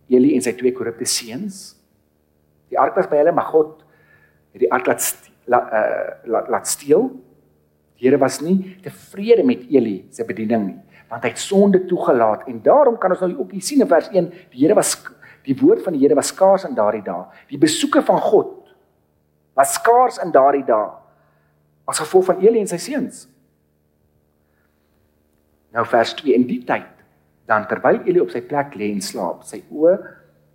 Eli 0.08 0.34
en 0.36 0.44
sy 0.44 0.54
twee 0.56 0.74
korrupte 0.76 1.06
seuns. 1.06 1.76
Die 2.72 2.80
ark 2.80 2.96
was 2.96 3.10
by 3.12 3.20
hulle, 3.20 3.34
maar 3.36 3.50
God 3.52 3.82
het 4.56 4.64
die 4.64 4.72
ark 4.72 4.88
laat 4.88 5.08
laat 5.48 5.72
uh, 5.72 6.08
laat, 6.28 6.50
laat 6.52 6.68
steel 6.68 7.10
Die 7.98 8.06
Here 8.06 8.20
was 8.22 8.42
nie 8.46 8.78
tevrede 8.86 9.44
met 9.46 9.66
Eli 9.74 10.06
se 10.14 10.26
bediening 10.26 10.66
nie, 10.68 10.78
want 11.10 11.24
hy 11.26 11.32
het 11.32 11.42
sonde 11.42 11.82
toegelaat 11.90 12.46
en 12.50 12.60
daarom 12.62 12.98
kan 13.02 13.16
ons 13.16 13.24
nou 13.26 13.32
ook 13.40 13.56
hier 13.56 13.66
sien 13.66 13.82
in 13.82 13.90
vers 13.90 14.10
1, 14.14 14.30
die 14.54 14.62
Here 14.62 14.78
was 14.78 14.94
die 15.48 15.56
woord 15.58 15.82
van 15.86 15.96
die 15.96 16.04
Here 16.04 16.18
was 16.18 16.30
skaars 16.30 16.68
in 16.68 16.76
daardie 16.78 17.02
dae. 17.06 17.26
Die 17.50 17.58
besoeke 17.58 18.04
van 18.06 18.22
God 18.22 18.54
was 19.58 19.74
skaars 19.80 20.20
in 20.22 20.34
daardie 20.36 20.66
dae 20.68 20.92
as 21.88 22.02
gevolg 22.04 22.28
van 22.30 22.44
Eli 22.44 22.62
en 22.62 22.70
sy 22.70 22.80
seuns. 22.82 23.26
Nou 25.76 25.86
vers 25.88 26.14
2 26.20 26.36
in 26.36 26.48
die 26.50 26.62
tyd 26.68 26.94
dan 27.48 27.68
terwyl 27.70 28.02
Eli 28.04 28.20
op 28.20 28.32
sy 28.34 28.42
plek 28.44 28.76
lê 28.76 28.90
en 28.92 29.04
slaap, 29.04 29.46
sy 29.48 29.62
oë 29.72 29.96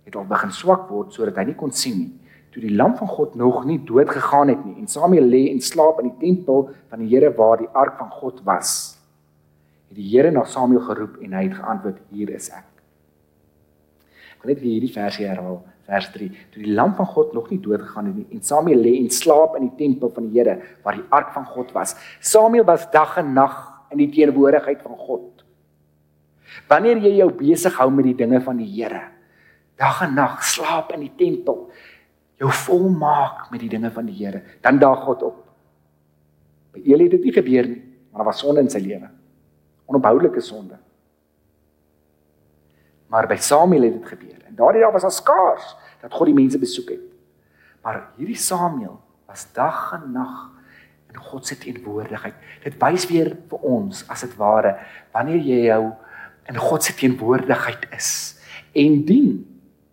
het 0.05 0.17
al 0.19 0.27
begin 0.29 0.51
swak 0.53 0.89
word 0.91 1.15
sodat 1.15 1.39
hy 1.41 1.47
nie 1.49 1.57
kon 1.57 1.73
sien 1.73 1.97
nie. 1.97 2.11
Toe 2.53 2.61
die 2.61 2.75
lam 2.75 2.93
van 2.99 3.09
God 3.09 3.33
nog 3.39 3.63
nie 3.65 3.79
dood 3.81 4.11
gegaan 4.13 4.51
het 4.53 4.61
nie 4.61 4.75
en 4.77 4.89
Samuel 4.91 5.25
lê 5.25 5.47
en 5.49 5.61
slaap 5.63 6.03
in 6.03 6.11
die 6.11 6.19
tempel 6.21 6.67
van 6.91 7.01
die 7.01 7.09
Here 7.09 7.31
waar 7.33 7.57
die 7.63 7.71
ark 7.73 7.97
van 7.97 8.11
God 8.13 8.43
was, 8.45 8.93
het 9.89 9.97
die 9.97 10.05
Here 10.11 10.29
na 10.31 10.45
Samuel 10.45 10.83
geroep 10.85 11.17
en 11.23 11.33
hy 11.33 11.47
het 11.47 11.57
geantwoord: 11.57 11.97
"Hier 12.13 12.29
is 12.29 12.51
ek." 12.53 12.69
Ek 14.35 14.45
wil 14.45 14.53
net 14.53 14.61
hierdie 14.61 14.93
versie 14.93 15.25
herhaal, 15.25 15.63
vers 15.89 16.09
3. 16.13 16.29
Toe 16.53 16.63
die 16.63 16.73
lam 16.73 16.93
van 16.97 17.07
God 17.11 17.33
nog 17.35 17.49
nie 17.51 17.59
dood 17.61 17.81
gegaan 17.83 18.11
het 18.11 18.17
nie 18.21 18.27
en 18.37 18.43
Samuel 18.45 18.83
lê 18.85 18.95
en 19.01 19.09
slaap 19.11 19.57
in 19.59 19.67
die 19.69 19.77
tempel 19.79 20.11
van 20.15 20.29
die 20.29 20.39
Here 20.39 20.57
waar 20.83 20.97
die 20.99 21.07
ark 21.11 21.33
van 21.35 21.45
God 21.49 21.73
was. 21.75 21.95
Samuel 22.19 22.65
was 22.67 22.89
dag 22.91 23.17
en 23.21 23.33
nag 23.35 23.57
in 23.93 24.01
die 24.01 24.09
teenwoordigheid 24.13 24.81
van 24.83 24.97
God. 24.97 25.43
Wanneer 26.69 27.01
jy 27.03 27.17
jou 27.19 27.29
besig 27.37 27.75
hou 27.79 27.89
met 27.93 28.07
die 28.09 28.17
dinge 28.17 28.39
van 28.45 28.59
die 28.61 28.69
Here, 28.69 29.01
dag 29.79 30.03
en 30.05 30.15
nag 30.17 30.43
slaap 30.45 30.93
in 30.95 31.05
die 31.07 31.13
tempel, 31.17 31.65
jou 32.41 32.51
volmaak 32.65 33.49
met 33.53 33.63
die 33.63 33.71
dinge 33.71 33.91
van 33.93 34.07
die 34.09 34.17
Here, 34.17 34.43
dan 34.65 34.79
daag 34.81 35.03
God 35.07 35.25
op. 35.29 35.41
By 36.73 36.81
Eli 36.89 37.07
het 37.07 37.17
dit 37.17 37.27
nie 37.29 37.35
gebeur 37.35 37.69
nie, 37.69 37.81
maar 38.09 38.23
daar 38.23 38.31
was 38.31 38.41
sonde 38.41 38.63
in 38.65 38.71
sy 38.71 38.81
lewe. 38.81 39.09
Onophoudelike 39.89 40.41
sonde. 40.41 40.79
Maar 43.13 43.27
by 43.29 43.37
Samuel 43.37 43.85
het 43.85 43.99
dit 43.99 44.07
gebeur. 44.09 44.39
En 44.49 44.55
daardie 44.57 44.81
dag 44.81 44.91
was 44.91 45.05
daar 45.05 45.13
skaars 45.13 45.75
dat 46.01 46.13
God 46.13 46.31
die 46.31 46.33
mense 46.33 46.57
besoek 46.57 46.89
het. 46.95 47.03
Maar 47.85 48.07
hierdie 48.17 48.39
Samuel 48.39 48.97
was 49.29 49.45
dag 49.53 49.91
en 49.93 50.11
nag 50.15 50.49
in 51.13 51.19
God 51.21 51.45
se 51.45 51.57
teenwoordigheid. 51.61 52.33
Dit 52.63 52.79
wys 52.81 53.05
weer 53.11 53.35
vir 53.51 53.67
ons 53.69 54.01
as 54.09 54.23
dit 54.25 54.33
ware 54.39 54.79
wanneer 55.13 55.43
jy 55.45 55.59
jou 55.67 55.83
in 56.49 56.57
God 56.57 56.83
se 56.83 56.95
teenwoordigheid 56.97 57.85
is 57.93 58.09
en 58.73 59.03
dien. 59.05 59.43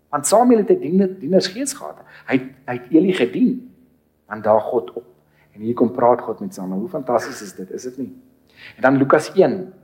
Want 0.09 0.27
Samuel 0.27 0.65
het 0.65 0.71
'n 0.71 0.81
diener 0.81 1.13
dienersgees 1.21 1.77
gehad. 1.77 2.01
Hy 2.27 2.39
het, 2.39 2.49
hy 2.67 2.73
het 2.73 2.89
Eli 2.91 3.13
gedien. 3.13 3.53
Dan 4.29 4.43
daag 4.43 4.63
God 4.63 4.93
op. 4.93 5.05
En 5.53 5.61
hier 5.61 5.75
kom 5.75 5.93
praat 5.93 6.21
God 6.21 6.41
met 6.41 6.55
Samuel. 6.55 6.79
Hoe 6.79 6.89
fantasties 6.89 7.43
is 7.43 7.55
dit, 7.55 7.71
is 7.71 7.83
dit 7.83 7.99
nie? 7.99 8.23
En 8.77 8.83
dan 8.83 8.97
Lukas 8.97 9.33
1. 9.33 9.80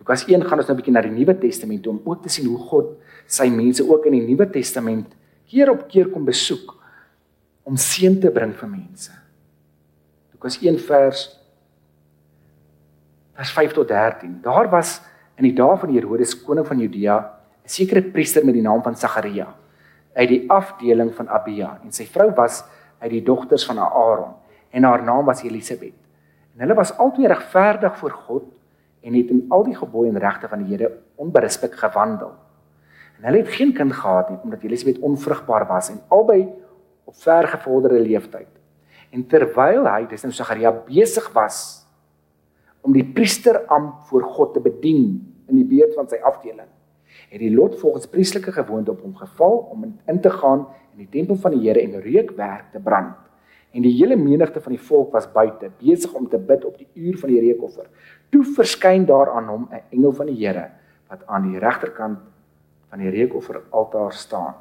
Lukas 0.00 0.24
1 0.24 0.46
gaan 0.48 0.58
ons 0.58 0.68
nou 0.68 0.74
'n 0.74 0.80
bietjie 0.80 0.92
na 0.92 1.02
die 1.04 1.12
Nuwe 1.12 1.36
Testament 1.38 1.86
om 1.86 2.00
ook 2.04 2.22
te 2.22 2.28
sien 2.28 2.46
hoe 2.46 2.58
God 2.58 2.96
sy 3.26 3.48
mense 3.48 3.84
ook 3.84 4.06
in 4.06 4.12
die 4.12 4.26
Nuwe 4.26 4.50
Testament 4.50 5.12
keer 5.46 5.70
op 5.70 5.88
keer 5.88 6.08
kom 6.08 6.24
besoek 6.24 6.74
om 7.64 7.76
seën 7.76 8.20
te 8.20 8.30
bring 8.30 8.54
vir 8.54 8.68
mense. 8.68 9.12
Lukas 10.32 10.56
1 10.62 10.78
vers 10.78 11.36
vers 13.34 13.52
5 13.52 13.72
tot 13.72 13.88
13. 13.88 14.40
Daar 14.42 14.68
was 14.70 15.00
in 15.36 15.44
die 15.44 15.54
dae 15.54 15.76
van 15.76 15.92
Herodes 15.94 16.34
koning 16.34 16.66
van 16.66 16.78
Judea 16.78 17.18
'n 17.64 17.68
sekere 17.68 18.02
priester 18.02 18.44
met 18.44 18.54
die 18.54 18.62
naam 18.62 18.82
van 18.82 18.96
Sagaria 18.96 19.54
uit 20.14 20.28
die 20.28 20.50
afdeling 20.50 21.14
van 21.14 21.28
Abia 21.28 21.78
en 21.84 21.92
sy 21.92 22.06
vrou 22.06 22.32
was 22.34 22.64
uit 23.00 23.10
die 23.10 23.22
dogters 23.22 23.64
van 23.64 23.78
Aaron 23.78 24.34
en 24.70 24.84
haar 24.84 25.02
naam 25.02 25.24
was 25.24 25.42
Elisabet. 25.42 25.94
En 26.54 26.60
hulle 26.60 26.74
was 26.74 26.96
albei 26.96 27.26
regverdig 27.26 27.98
voor 27.98 28.10
God 28.10 28.59
en 29.00 29.14
het 29.14 29.30
in 29.32 29.44
al 29.48 29.64
die 29.64 29.76
gebooie 29.76 30.10
en 30.10 30.18
regte 30.18 30.48
van 30.48 30.64
die 30.64 30.74
Here 30.74 30.90
onberisplik 31.14 31.74
gewandel. 31.74 32.32
En 33.18 33.28
hulle 33.28 33.42
het 33.42 33.52
geen 33.56 33.72
kind 33.76 33.92
gehad 33.92 34.30
nie 34.30 34.38
omdat 34.42 34.62
Elisabet 34.62 34.98
onvrugbaar 34.98 35.66
was 35.66 35.90
en 35.90 36.00
albei 36.08 36.48
op 37.04 37.14
vergevorderde 37.14 38.00
leeftyd. 38.00 38.48
En 39.10 39.26
terwyl 39.26 39.88
hy, 39.90 40.04
dis 40.08 40.22
nou 40.22 40.32
Sagaria 40.34 40.72
besig 40.86 41.26
was 41.34 41.80
om 42.80 42.94
die 42.96 43.04
priesterampt 43.04 44.06
voor 44.08 44.22
God 44.24 44.54
te 44.54 44.60
bedien 44.64 45.18
in 45.50 45.58
die 45.58 45.66
beurt 45.68 45.96
van 45.98 46.08
sy 46.08 46.20
afdeling, 46.24 46.68
het 47.28 47.42
die 47.42 47.50
lot 47.52 47.74
volgens 47.80 48.08
priestelike 48.08 48.54
gewoonte 48.54 48.94
op 48.94 49.02
hom 49.04 49.16
geval 49.18 49.58
om 49.74 49.84
in 49.84 50.20
te 50.20 50.30
gaan 50.32 50.64
in 50.94 51.04
die 51.04 51.10
tempel 51.10 51.36
van 51.42 51.56
die 51.56 51.66
Here 51.66 51.82
en 51.82 52.00
reukwerk 52.00 52.70
te 52.72 52.80
brand. 52.80 53.16
En 53.70 53.82
die 53.82 53.92
hele 53.94 54.16
menigte 54.16 54.60
van 54.60 54.74
die 54.74 54.82
volk 54.82 55.12
was 55.12 55.28
buite, 55.32 55.70
besig 55.78 56.12
om 56.18 56.28
te 56.28 56.38
bid 56.38 56.64
op 56.64 56.78
die 56.78 56.88
uur 56.94 57.18
van 57.18 57.30
die 57.30 57.40
reukoffer. 57.40 57.86
Toe 58.30 58.42
verskyn 58.56 59.06
daar 59.06 59.30
aan 59.30 59.48
hom 59.48 59.68
'n 59.70 59.82
engel 59.90 60.12
van 60.12 60.26
die 60.26 60.46
Here 60.46 60.70
wat 61.08 61.26
aan 61.26 61.50
die 61.50 61.58
regterkant 61.58 62.18
van 62.88 62.98
die 62.98 63.10
reukoffer 63.10 63.62
altaar 63.70 64.12
staan. 64.12 64.54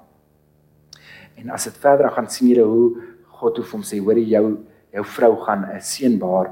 En 1.35 1.49
as 1.49 1.63
dit 1.63 1.77
verder 1.77 2.11
gaan 2.11 2.29
sien 2.29 2.47
jy 2.47 2.61
hoe 2.61 3.01
God 3.39 3.57
hoe 3.57 3.65
hom 3.71 3.81
sê, 3.81 3.99
hoor 3.99 4.17
jy 4.17 4.29
jou 4.29 5.05
vrou 5.05 5.35
gaan 5.45 5.65
'n 5.65 5.81
seënbaar 5.81 6.47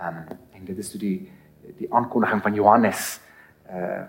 um, 0.00 0.38
en 0.54 0.64
dit 0.64 0.78
is 0.78 0.90
toe 0.90 1.00
die 1.00 1.30
die 1.78 1.88
aankondiging 1.92 2.42
van 2.42 2.54
Johannes 2.54 3.20
uh 3.70 4.04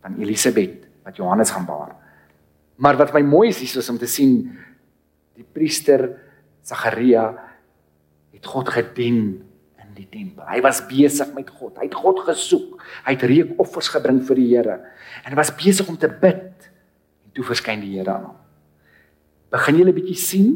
van 0.00 0.16
Elisabet 0.16 0.86
wat 1.04 1.16
Johannes 1.16 1.50
gaan 1.50 1.66
baar. 1.66 1.92
Maar 2.76 2.96
wat 2.96 3.12
my 3.12 3.20
mooi 3.20 3.48
is 3.48 3.58
hier 3.60 3.78
is 3.78 3.90
om 3.90 3.98
te 3.98 4.06
sien 4.06 4.58
die 5.36 5.44
priester 5.44 6.08
Sagaria 6.62 7.24
het 8.32 8.46
God 8.46 8.68
gedien 8.68 9.20
in 9.80 9.94
die 9.96 10.06
tempel. 10.08 10.44
Hy 10.46 10.60
was 10.64 10.82
besig 10.86 11.32
met 11.34 11.50
God. 11.50 11.76
Hy 11.80 11.88
het 11.88 11.96
God 11.98 12.22
gesoek. 12.28 12.78
Hy 13.06 13.14
het 13.16 13.26
reukoffers 13.26 13.90
gebring 13.92 14.20
vir 14.28 14.38
die 14.38 14.48
Here 14.54 14.76
en 15.24 15.32
hy 15.32 15.38
was 15.38 15.52
besig 15.54 15.88
om 15.90 15.98
te 15.98 16.08
bid. 16.08 16.70
En 17.26 17.34
toe 17.36 17.44
verskyn 17.44 17.82
die 17.82 17.96
Here 17.96 18.12
aan 18.12 18.30
hom. 18.30 18.38
Begin 19.50 19.80
jy 19.80 19.84
'n 19.84 19.94
bietjie 19.94 20.16
sien 20.16 20.50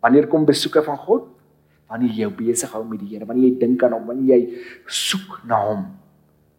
wanneer 0.00 0.26
kom 0.26 0.46
besoeke 0.46 0.82
van 0.82 0.96
God? 0.96 1.28
Wanneer 1.88 2.10
jy 2.10 2.20
jou 2.28 2.30
besig 2.30 2.70
hou 2.72 2.84
met 2.84 3.00
die 3.00 3.08
Here, 3.08 3.26
wanneer 3.26 3.50
jy 3.50 3.58
dink 3.58 3.82
aan 3.82 3.92
hom, 3.92 4.06
wanneer 4.06 4.36
jy 4.36 4.60
soek 4.86 5.40
na 5.44 5.56
hom, 5.56 5.96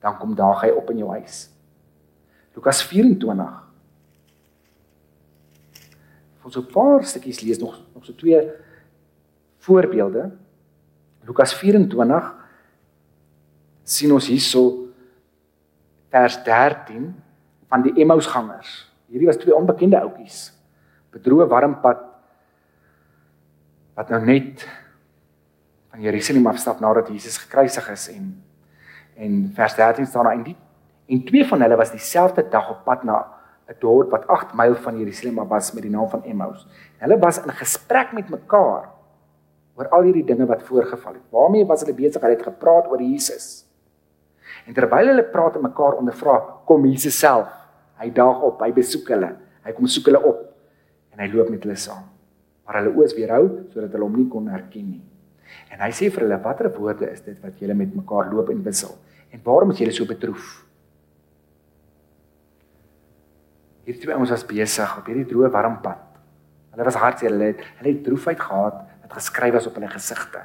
dan 0.01 0.18
kom 0.18 0.36
daag 0.36 0.62
hy 0.62 0.70
op 0.70 0.89
in 0.89 0.98
jou 0.98 1.10
huis. 1.10 1.50
Lukas 2.56 2.84
24 2.84 3.70
Ons 6.44 6.53
so 6.53 6.62
'n 6.62 6.72
paar 6.72 7.03
stukkies 7.03 7.41
lees 7.41 7.60
nog 7.60 7.77
nog 7.94 8.06
so 8.06 8.13
twee 8.13 8.39
voorbeelde. 9.66 10.30
Lukas 11.28 11.54
24 11.54 12.36
sien 13.84 14.12
ons 14.13 14.28
hierso 14.30 14.92
vers 16.10 16.38
13 16.46 17.10
van 17.70 17.86
die 17.86 17.94
Emmausgangers. 18.01 18.89
Hierdie 19.10 19.28
was 19.30 19.39
twee 19.42 19.56
onbekende 19.56 20.00
ouetjies. 20.01 20.50
Bedroe 21.13 21.48
warm 21.50 21.80
pad 21.82 22.06
wat 23.98 24.12
nou 24.13 24.22
net 24.24 24.63
van 25.89 26.04
Jerusalem 26.06 26.48
afstap 26.48 26.80
nadat 26.80 27.10
Jesus 27.12 27.38
gekruisig 27.42 27.89
is 27.92 28.06
en 28.13 28.30
en 29.20 29.50
vers 29.51 29.74
13 29.75 30.06
staan 30.08 30.30
daar 30.30 30.38
in 30.38 30.46
die 30.46 30.56
en 31.12 31.25
twee 31.28 31.44
van 31.46 31.62
hulle 31.62 31.75
was 31.75 31.92
dieselfde 31.92 32.46
dag 32.50 32.70
op 32.72 32.86
pad 32.86 33.04
na 33.04 33.18
'n 33.68 33.75
dorp 33.80 34.12
wat 34.12 34.28
8 34.28 34.54
myl 34.54 34.75
van 34.75 34.98
Jerusalem 34.98 35.39
af 35.39 35.48
was 35.48 35.74
met 35.74 35.84
die 35.84 35.92
naam 35.92 36.10
van 36.10 36.24
Emmaus. 36.24 36.68
Hulle 36.98 37.20
was 37.20 37.44
in 37.44 37.51
gesprek 37.51 38.12
met 38.12 38.30
mekaar 38.30 38.89
oor 39.79 39.88
al 39.95 40.09
hierdie 40.09 40.25
dinge 40.27 40.45
wat 40.50 40.65
voorgeval 40.67 41.15
het. 41.15 41.25
Waarmee 41.31 41.65
was 41.67 41.86
hulle 41.86 41.95
besig? 41.95 42.19
Hulle 42.19 42.36
het 42.36 42.43
gepraat 42.43 42.89
oor 42.91 43.00
Jesus. 43.00 43.63
En 44.67 44.75
terwyl 44.75 45.13
hulle 45.13 45.24
praat 45.31 45.55
en 45.55 45.63
mekaar 45.63 45.95
ondervra, 46.01 46.36
kom 46.67 46.88
Jesus 46.89 47.15
self. 47.19 47.48
Hy 48.00 48.09
daag 48.15 48.43
op, 48.43 48.59
hy 48.63 48.74
besoek 48.75 49.07
hulle. 49.15 49.31
Hy 49.63 49.75
kom 49.77 49.88
soek 49.91 50.09
hulle 50.12 50.21
op 50.24 50.45
en 51.13 51.24
hy 51.24 51.27
loop 51.31 51.50
met 51.51 51.63
hulle 51.65 51.75
saam. 51.79 52.03
Maar 52.67 52.79
hulle 52.79 52.91
oos 53.00 53.15
weerhou 53.17 53.45
sodat 53.74 53.95
hulle 53.95 54.05
hom 54.05 54.19
nie 54.19 54.27
kon 54.31 54.48
herken 54.51 54.86
nie. 54.88 55.01
En 55.74 55.81
hy 55.83 55.89
sê 55.95 56.12
vir 56.12 56.24
hulle: 56.25 56.38
"Watter 56.43 56.69
woorde 56.75 57.09
is 57.12 57.24
dit 57.25 57.39
wat 57.43 57.59
julle 57.59 57.75
met 57.75 57.95
mekaar 57.95 58.29
loop 58.31 58.51
en 58.53 58.62
wissel? 58.63 58.93
En 59.31 59.41
waarom 59.43 59.71
is 59.71 59.81
julle 59.81 59.95
so 59.95 60.05
bedroef?" 60.05 60.45
Hierdie 63.88 64.03
twee 64.03 64.15
ouens 64.15 64.29
was 64.29 64.45
besig 64.45 64.98
op 65.00 65.07
hierdie 65.09 65.25
droë 65.27 65.50
warm 65.51 65.79
pad. 65.81 66.03
Hulle 66.71 66.86
was 66.86 67.00
hartseer, 67.01 67.33
hulle 67.33 67.51
het 67.51 67.63
hulle 67.79 67.95
het 67.95 68.03
droefheid 68.05 68.39
gehad 68.39 68.86
wat 69.10 69.18
geskryf 69.18 69.54
was 69.54 69.68
op 69.68 69.78
hulle 69.80 69.89
gesigte. 69.89 70.44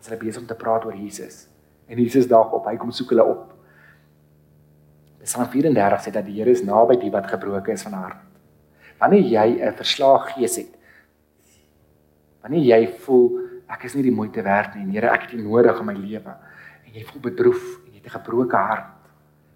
As 0.00 0.08
hulle 0.08 0.20
besig 0.20 0.42
om 0.42 0.48
te 0.48 0.56
praat 0.56 0.84
oor 0.84 0.96
Jesus. 0.96 1.46
En 1.88 1.98
Jesus 1.98 2.28
daag 2.28 2.52
op, 2.52 2.68
hy 2.68 2.76
kom 2.80 2.92
soek 2.92 3.14
hulle 3.14 3.24
op. 3.24 3.54
Psalm 5.24 5.48
34 5.52 6.04
sê 6.04 6.12
dat 6.12 6.26
die 6.28 6.36
Here 6.38 6.52
is 6.52 6.62
naby 6.64 6.96
die 7.00 7.12
wat 7.12 7.28
gebroken 7.28 7.76
is 7.76 7.84
van 7.84 7.96
hart. 7.96 8.20
Wanneer 9.00 9.24
jy 9.24 9.46
'n 9.64 9.76
verslaag 9.76 10.34
gees 10.34 10.56
het, 10.56 10.76
wanneer 12.42 12.64
jy 12.64 12.86
voel 13.04 13.48
ek 13.68 13.84
is 13.84 13.94
nie 13.94 14.02
die 14.02 14.12
moeite 14.12 14.42
werd 14.42 14.74
nie, 14.74 14.92
Here, 14.92 15.08
ek 15.08 15.22
het 15.22 15.32
U 15.32 15.42
nodig 15.42 15.78
in 15.78 15.86
my 15.86 15.94
lewe 15.94 16.36
en 16.84 16.92
jy 16.92 17.04
voel 17.04 17.20
bedroef 17.20 17.80
en 17.86 17.92
jy 17.92 18.00
het 18.02 18.06
'n 18.06 18.18
gebroke 18.18 18.56
hart. 18.56 18.96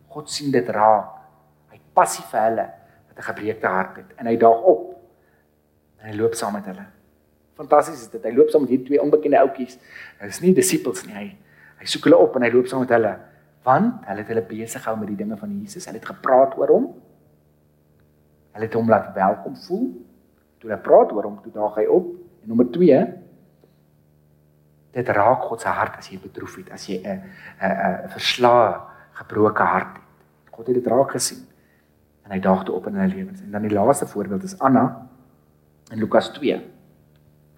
God 0.08 0.30
sien 0.30 0.50
dit 0.50 0.68
raak. 0.68 1.10
Hy 1.70 1.80
passie 1.92 2.24
vir 2.30 2.40
hulle 2.40 2.70
wat 3.08 3.18
'n 3.18 3.22
gebreekte 3.22 3.66
hart 3.66 3.96
het 3.96 4.12
en 4.16 4.26
hy 4.26 4.36
daag 4.36 4.62
op 4.62 5.02
en 6.00 6.10
hy 6.10 6.16
loop 6.16 6.34
saam 6.34 6.52
met 6.52 6.64
hulle 6.66 6.86
Fantasties 7.58 8.02
is 8.02 8.10
dit. 8.10 8.24
Hy 8.24 8.32
loop 8.34 8.50
saam 8.50 8.64
met 8.64 8.72
hierdie 8.74 8.88
twee 8.92 9.02
onbekende 9.02 9.38
ouetjies. 9.38 9.78
Hulle 10.18 10.34
is 10.34 10.40
nie 10.42 10.54
disippels 10.56 11.04
nie. 11.06 11.14
Hy 11.14 11.26
hy 11.82 11.88
soek 11.90 12.06
hulle 12.06 12.18
op 12.22 12.36
en 12.38 12.46
hy 12.46 12.48
loop 12.54 12.68
saam 12.70 12.84
met 12.84 12.92
hulle 12.94 13.12
want 13.64 14.04
hulle 14.08 14.22
het 14.22 14.28
hulle 14.30 14.42
besig 14.46 14.82
gehou 14.84 14.94
met 15.00 15.08
die 15.08 15.18
dinge 15.18 15.36
van 15.40 15.52
Jesus. 15.52 15.86
Hulle 15.88 15.98
het 15.98 16.08
gepraat 16.08 16.56
oor 16.60 16.70
hom. 16.72 16.86
Hulle 18.54 18.68
het 18.68 18.76
hom 18.76 18.90
laat 18.92 19.14
welkom 19.16 19.56
voel. 19.66 19.86
Toe 20.60 20.70
hulle 20.70 20.80
praat 20.84 21.12
oor 21.16 21.28
hom, 21.28 21.38
toe 21.42 21.52
daag 21.52 21.78
hy 21.80 21.86
op. 21.90 22.10
En 22.44 22.52
nommer 22.52 22.68
2 22.72 22.98
dit 24.94 25.08
raak 25.16 25.48
God 25.48 25.64
se 25.64 25.72
hart 25.74 25.96
as 25.98 26.06
jy 26.06 26.20
bedroef 26.22 26.54
het, 26.60 26.68
as 26.70 26.84
jy 26.86 27.00
'n 27.02 27.22
'n 27.60 28.04
'n 28.06 28.10
verslae 28.14 28.78
gebroke 29.18 29.62
hart 29.62 29.96
het. 29.96 30.04
God 30.54 30.66
het 30.66 30.76
dit 30.76 30.86
raak 30.86 31.10
gesien 31.10 31.42
en 32.24 32.30
hy 32.30 32.40
daag 32.40 32.64
toe 32.64 32.74
op 32.74 32.86
in 32.86 32.94
hulle 32.94 33.14
lewens. 33.14 33.40
En 33.40 33.50
dan 33.50 33.62
die 33.62 33.74
laaste 33.74 34.06
voorbeeld 34.06 34.42
is 34.42 34.58
Anna 34.58 35.08
in 35.90 35.98
Lukas 35.98 36.28
2. 36.28 36.60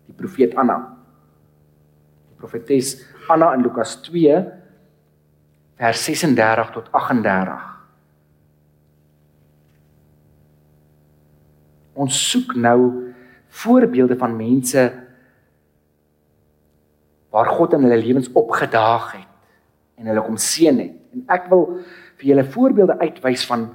Die 0.07 0.15
profeet 0.17 0.57
Anna. 0.57 0.79
Die 2.31 2.39
profetes 2.41 2.97
Anna 3.29 3.53
in 3.55 3.65
Lukas 3.67 3.97
2 4.07 4.45
vers 5.77 6.05
36 6.05 6.71
tot 6.73 6.93
38. 6.93 7.65
Ons 11.97 12.21
soek 12.31 12.55
nou 12.61 12.79
voorbeelde 13.63 14.17
van 14.21 14.37
mense 14.37 14.85
waar 17.33 17.49
God 17.53 17.77
in 17.77 17.85
hulle 17.85 17.99
lewens 18.01 18.33
opgedaag 18.33 19.13
het 19.17 19.33
en 19.97 20.09
hulle 20.11 20.25
kom 20.25 20.37
seën 20.41 20.79
het. 20.81 20.95
En 21.17 21.25
ek 21.33 21.49
wil 21.53 21.67
vir 22.17 22.31
julle 22.31 22.45
voorbeelde 22.53 22.99
uitwys 23.01 23.45
van 23.49 23.71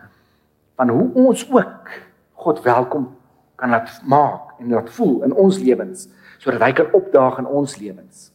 van 0.80 0.90
hoe 0.90 1.12
ons 1.28 1.44
ook 1.52 1.90
God 2.42 2.62
welkom 2.66 3.04
kan 3.60 3.70
laat 3.70 4.00
maak 4.10 4.56
en 4.58 4.72
laat 4.74 4.90
voel 4.90 5.20
in 5.28 5.34
ons 5.38 5.60
lewens 5.62 6.08
sodat 6.42 6.64
hy 6.66 6.72
kan 6.74 6.94
opdaag 6.98 7.40
in 7.44 7.50
ons 7.50 7.78
lewens. 7.78 8.30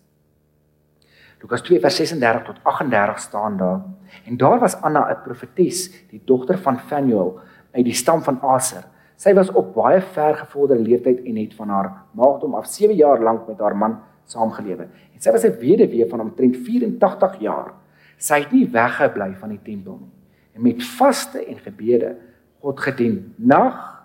Lukas 1.43 1.65
2 1.67 1.83
vers 1.83 1.99
36 1.99 2.47
tot 2.47 2.61
38 2.63 3.21
staan 3.21 3.59
daar. 3.61 3.83
En 4.25 4.39
daar 4.41 4.61
was 4.63 4.79
Anna 4.81 5.11
'n 5.11 5.23
profetes, 5.25 5.91
die 6.11 6.23
dogter 6.25 6.59
van 6.59 6.79
Fanuel 6.79 7.41
uit 7.73 7.85
die 7.85 7.95
stam 7.95 8.23
van 8.23 8.41
Aser. 8.43 8.85
Sy 9.17 9.35
was 9.35 9.51
op 9.53 9.75
baie 9.75 10.01
vergevorderde 10.01 10.83
leeftyd 10.83 11.25
en 11.25 11.37
het 11.37 11.55
van 11.55 11.69
haar 11.69 11.93
maagdom 12.13 12.55
af 12.55 12.67
7 12.67 12.97
jaar 12.97 13.23
lank 13.23 13.49
met 13.49 13.59
haar 13.59 13.77
man 13.77 13.99
saamgelewe. 14.25 14.89
En 15.15 15.21
sy 15.21 15.31
was 15.31 15.45
'n 15.45 15.59
weduwee 15.59 16.09
van 16.09 16.21
omtrent 16.21 16.57
84 16.57 17.41
jaar. 17.41 17.73
Sy 18.17 18.41
het 18.41 18.53
nie 18.53 18.69
weggebly 18.71 19.35
van 19.35 19.49
die 19.49 19.63
tempel 19.63 19.99
nie 20.01 20.17
en 20.57 20.63
met 20.63 20.85
vaste 20.85 21.45
en 21.45 21.59
gebede 21.59 22.17
God 22.61 22.81
gedien 22.81 23.35
nag 23.37 24.03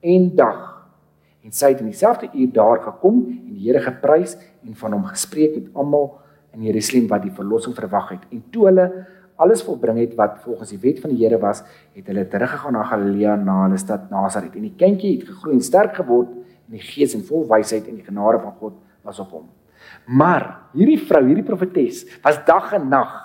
en 0.00 0.34
dag. 0.34 0.79
En 1.44 1.54
sy 1.56 1.72
het 1.72 1.80
in 1.80 1.88
dieselfde 1.88 2.28
uur 2.32 2.50
daar 2.52 2.82
gekom 2.84 3.22
en 3.28 3.54
die 3.54 3.68
Here 3.68 3.80
geprys 3.84 4.36
en 4.64 4.74
van 4.76 4.92
hom 4.96 5.06
gespreek 5.08 5.56
met 5.56 5.70
almal 5.74 6.12
in 6.56 6.66
Jerusalem 6.68 7.06
wat 7.08 7.24
die 7.24 7.32
verlossing 7.32 7.76
verwag 7.76 8.10
het. 8.16 8.26
En 8.30 8.42
toe 8.52 8.66
hulle 8.68 8.86
alles 9.40 9.62
volbring 9.64 9.98
het 10.02 10.14
wat 10.18 10.42
volgens 10.44 10.74
die 10.74 10.80
wet 10.82 11.00
van 11.00 11.14
die 11.14 11.22
Here 11.22 11.38
was, 11.40 11.62
het 11.96 12.06
hulle 12.12 12.26
teruggegaan 12.28 12.76
na 12.76 12.84
Galilea 12.84 13.36
na 13.40 13.62
hulle 13.64 13.80
stad 13.80 14.10
Nasaret. 14.12 14.56
En 14.56 14.68
die 14.68 14.76
kindjie 14.76 15.16
het 15.16 15.28
gegroei 15.30 15.56
en 15.56 15.64
sterk 15.64 15.96
geword 15.96 16.34
in 16.68 16.76
die 16.76 16.84
gees 16.84 17.16
en 17.16 17.24
vol 17.24 17.46
wysheid 17.48 17.88
en 17.88 17.96
die 17.96 18.04
genade 18.04 18.42
van 18.44 18.52
God 18.60 18.76
was 19.06 19.20
op 19.22 19.32
hom. 19.38 19.48
Maar 20.06 20.46
hierdie 20.76 21.00
vrou, 21.00 21.24
hierdie 21.24 21.46
profetes, 21.46 22.04
was 22.24 22.42
dag 22.44 22.74
en 22.76 22.90
nag 22.92 23.16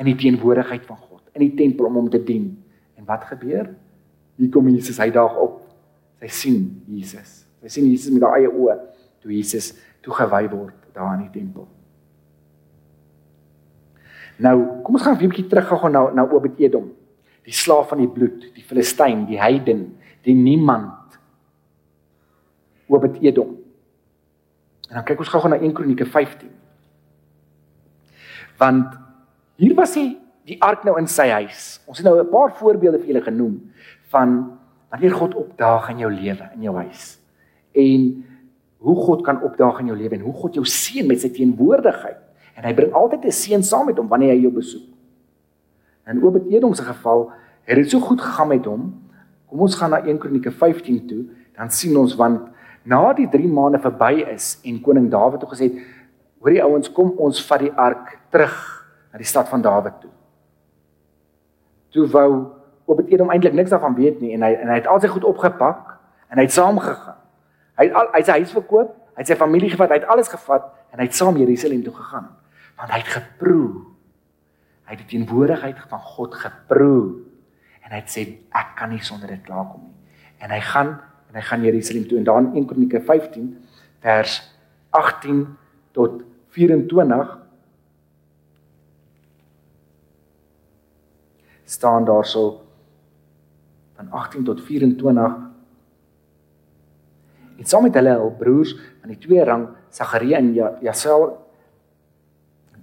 in 0.00 0.08
die 0.08 0.16
teenwoordigheid 0.16 0.86
van 0.88 0.96
God 0.96 1.12
in 1.32 1.46
die 1.46 1.54
tempel 1.56 1.88
om 1.88 2.00
hom 2.00 2.10
te 2.12 2.20
dien. 2.20 2.50
En 2.98 3.06
wat 3.08 3.24
gebeur? 3.30 3.72
Hier 4.36 4.50
kom 4.52 4.68
Jesus 4.72 5.00
hy 5.00 5.10
daag 5.14 5.36
op. 5.40 5.60
Sy 6.22 6.30
sien 6.32 6.58
Jesus. 6.90 7.41
Sy 7.62 7.68
sien 7.68 7.86
Jesus 7.86 8.12
met 8.12 8.24
haar 8.26 8.40
eie 8.40 8.50
oë 8.50 8.74
toe 9.22 9.32
Jesus 9.32 9.72
toegewy 10.02 10.48
word 10.50 10.74
daar 10.96 11.14
in 11.14 11.28
die 11.28 11.34
tempel. 11.40 11.68
Nou, 14.42 14.56
kom 14.82 14.96
ons 14.98 15.04
gaan 15.04 15.14
'n 15.14 15.22
bietjie 15.22 15.46
terug 15.46 15.68
gou 15.68 15.88
na 15.88 16.10
na 16.10 16.24
Obed-Edom. 16.24 16.90
Die 17.44 17.52
slaaf 17.52 17.88
van 17.88 17.98
die 17.98 18.08
bloed, 18.08 18.54
die 18.54 18.62
Filistyn, 18.62 19.26
die 19.26 19.38
heiden, 19.38 19.98
die 20.22 20.34
niemand. 20.34 21.18
Obed-Edom. 22.86 23.56
En 24.88 24.94
dan 24.94 25.04
kyk 25.04 25.18
ons 25.18 25.28
gou-gou 25.28 25.50
na 25.50 25.56
1 25.56 25.72
Kronieke 25.72 26.06
15. 26.06 26.50
Want 28.58 28.98
hier 29.56 29.74
was 29.74 29.94
hy 29.94 30.18
die 30.44 30.58
ark 30.62 30.84
nou 30.84 30.98
in 30.98 31.06
sy 31.06 31.28
huis. 31.28 31.80
Ons 31.86 31.98
het 31.98 32.06
nou 32.06 32.18
'n 32.18 32.30
paar 32.30 32.52
voorbeelde 32.56 32.98
vir 32.98 33.06
julle 33.06 33.24
genoem 33.24 33.72
van 34.10 34.58
wanneer 34.90 35.14
God 35.14 35.34
opdaag 35.34 35.90
in 35.90 35.98
jou 35.98 36.12
lewe, 36.12 36.50
in 36.54 36.62
jou 36.62 36.76
huis. 36.76 37.21
En 37.72 38.24
hoe 38.82 38.96
God 38.96 39.22
kan 39.22 39.42
opdaag 39.42 39.78
in 39.80 39.92
jou 39.92 39.98
lewe 39.98 40.14
en 40.14 40.24
hoe 40.26 40.34
God 40.34 40.54
jou 40.58 40.64
seën 40.66 41.06
met 41.06 41.20
sy 41.22 41.30
teenwoordigheid. 41.30 42.18
En 42.58 42.66
hy 42.66 42.74
bring 42.74 42.92
altyd 42.92 43.24
'n 43.24 43.30
seën 43.30 43.62
saam 43.62 43.86
met 43.86 43.96
hom 43.96 44.08
wanneer 44.08 44.34
hy 44.34 44.40
jou 44.42 44.52
besoek. 44.52 44.88
In 46.06 46.22
Obed-Edom 46.22 46.74
se 46.74 46.82
geval 46.82 47.30
het 47.64 47.76
dit 47.76 47.90
so 47.90 48.00
goed 48.00 48.20
gegaan 48.20 48.48
met 48.48 48.64
hom. 48.64 49.02
Kom 49.46 49.60
ons 49.60 49.74
gaan 49.74 49.90
na 49.90 50.02
1 50.04 50.18
Kronieke 50.18 50.50
15 50.50 51.06
toe, 51.06 51.24
dan 51.56 51.70
sien 51.70 51.96
ons 51.96 52.14
want 52.14 52.48
na 52.82 53.12
die 53.12 53.28
3 53.28 53.48
maande 53.48 53.78
verby 53.78 54.24
is 54.34 54.58
en 54.64 54.80
koning 54.80 55.10
Dawid 55.10 55.40
het 55.40 55.50
gesê, 55.50 55.70
"Hoor 56.40 56.50
die 56.50 56.62
ouens, 56.62 56.92
kom 56.92 57.12
ons 57.16 57.46
vat 57.46 57.60
die 57.60 57.72
ark 57.72 58.18
terug 58.30 58.86
na 59.12 59.18
die 59.18 59.26
stad 59.26 59.48
van 59.48 59.62
Dawid 59.62 60.00
toe." 60.00 60.10
Toe 61.90 62.06
wou 62.06 62.46
Obed-Edom 62.84 63.30
eintlik 63.30 63.52
niks 63.52 63.70
daarvan 63.70 63.94
weet 63.94 64.20
nie 64.20 64.32
en 64.32 64.42
hy 64.42 64.52
en 64.52 64.68
hy 64.68 64.74
het 64.74 64.86
al 64.86 65.00
sy 65.00 65.06
goed 65.06 65.24
opgepak 65.24 65.98
en 66.28 66.38
hy 66.38 66.42
het 66.42 66.52
saamgegaan. 66.52 67.21
Hy 67.78 67.88
het 67.88 67.96
al 67.96 68.10
hy 68.12 68.22
sy 68.26 68.36
huis 68.42 68.52
verkoop, 68.54 68.92
hy 69.14 69.22
het 69.22 69.30
sy 69.32 69.36
familie 69.40 69.70
gevat, 69.72 69.92
hy 69.92 70.00
het 70.00 70.10
alles 70.12 70.30
gevat 70.32 70.68
en 70.92 71.00
hy 71.00 71.08
het 71.08 71.16
saam 71.16 71.38
Jerusalem 71.40 71.84
toe 71.86 71.94
gegaan 71.96 72.30
want 72.80 72.90
hy 72.90 72.98
het 72.98 73.10
geproe. 73.14 73.84
Hy 74.88 74.96
het 74.96 75.02
die 75.04 75.10
teenwoordigheid 75.12 75.78
van 75.90 76.00
God 76.16 76.34
geproe 76.34 77.02
en 77.84 77.92
hy 77.92 78.00
het 78.00 78.10
sê 78.10 78.24
ek 78.58 78.72
kan 78.78 78.90
nie 78.90 79.02
sonder 79.04 79.30
dit 79.30 79.44
klaarkom 79.46 79.84
nie. 79.84 80.16
En 80.42 80.50
hy 80.50 80.58
gaan 80.66 80.96
en 81.30 81.38
hy 81.38 81.44
gaan 81.46 81.62
Jerusalem 81.64 82.08
toe 82.08 82.18
en 82.18 82.26
daar 82.26 82.42
in 82.42 82.50
1 82.64 82.66
Kronieke 82.72 83.00
15 83.06 83.52
vers 84.02 84.40
18 84.90 85.44
tot 85.96 86.20
24 86.56 87.38
staan 91.64 92.04
daar 92.04 92.26
so 92.26 92.60
van 93.96 94.10
18 94.10 94.44
tot 94.44 94.60
24 94.60 95.51
en 97.62 97.70
saam 97.70 97.86
met 97.86 97.94
hulle 97.98 98.16
hul 98.18 98.34
broers 98.38 98.74
van 98.74 99.12
die 99.14 99.20
twee 99.22 99.44
rang 99.46 99.68
Sagaria 99.94 100.40
en 100.42 100.52
Jasel 100.82 101.28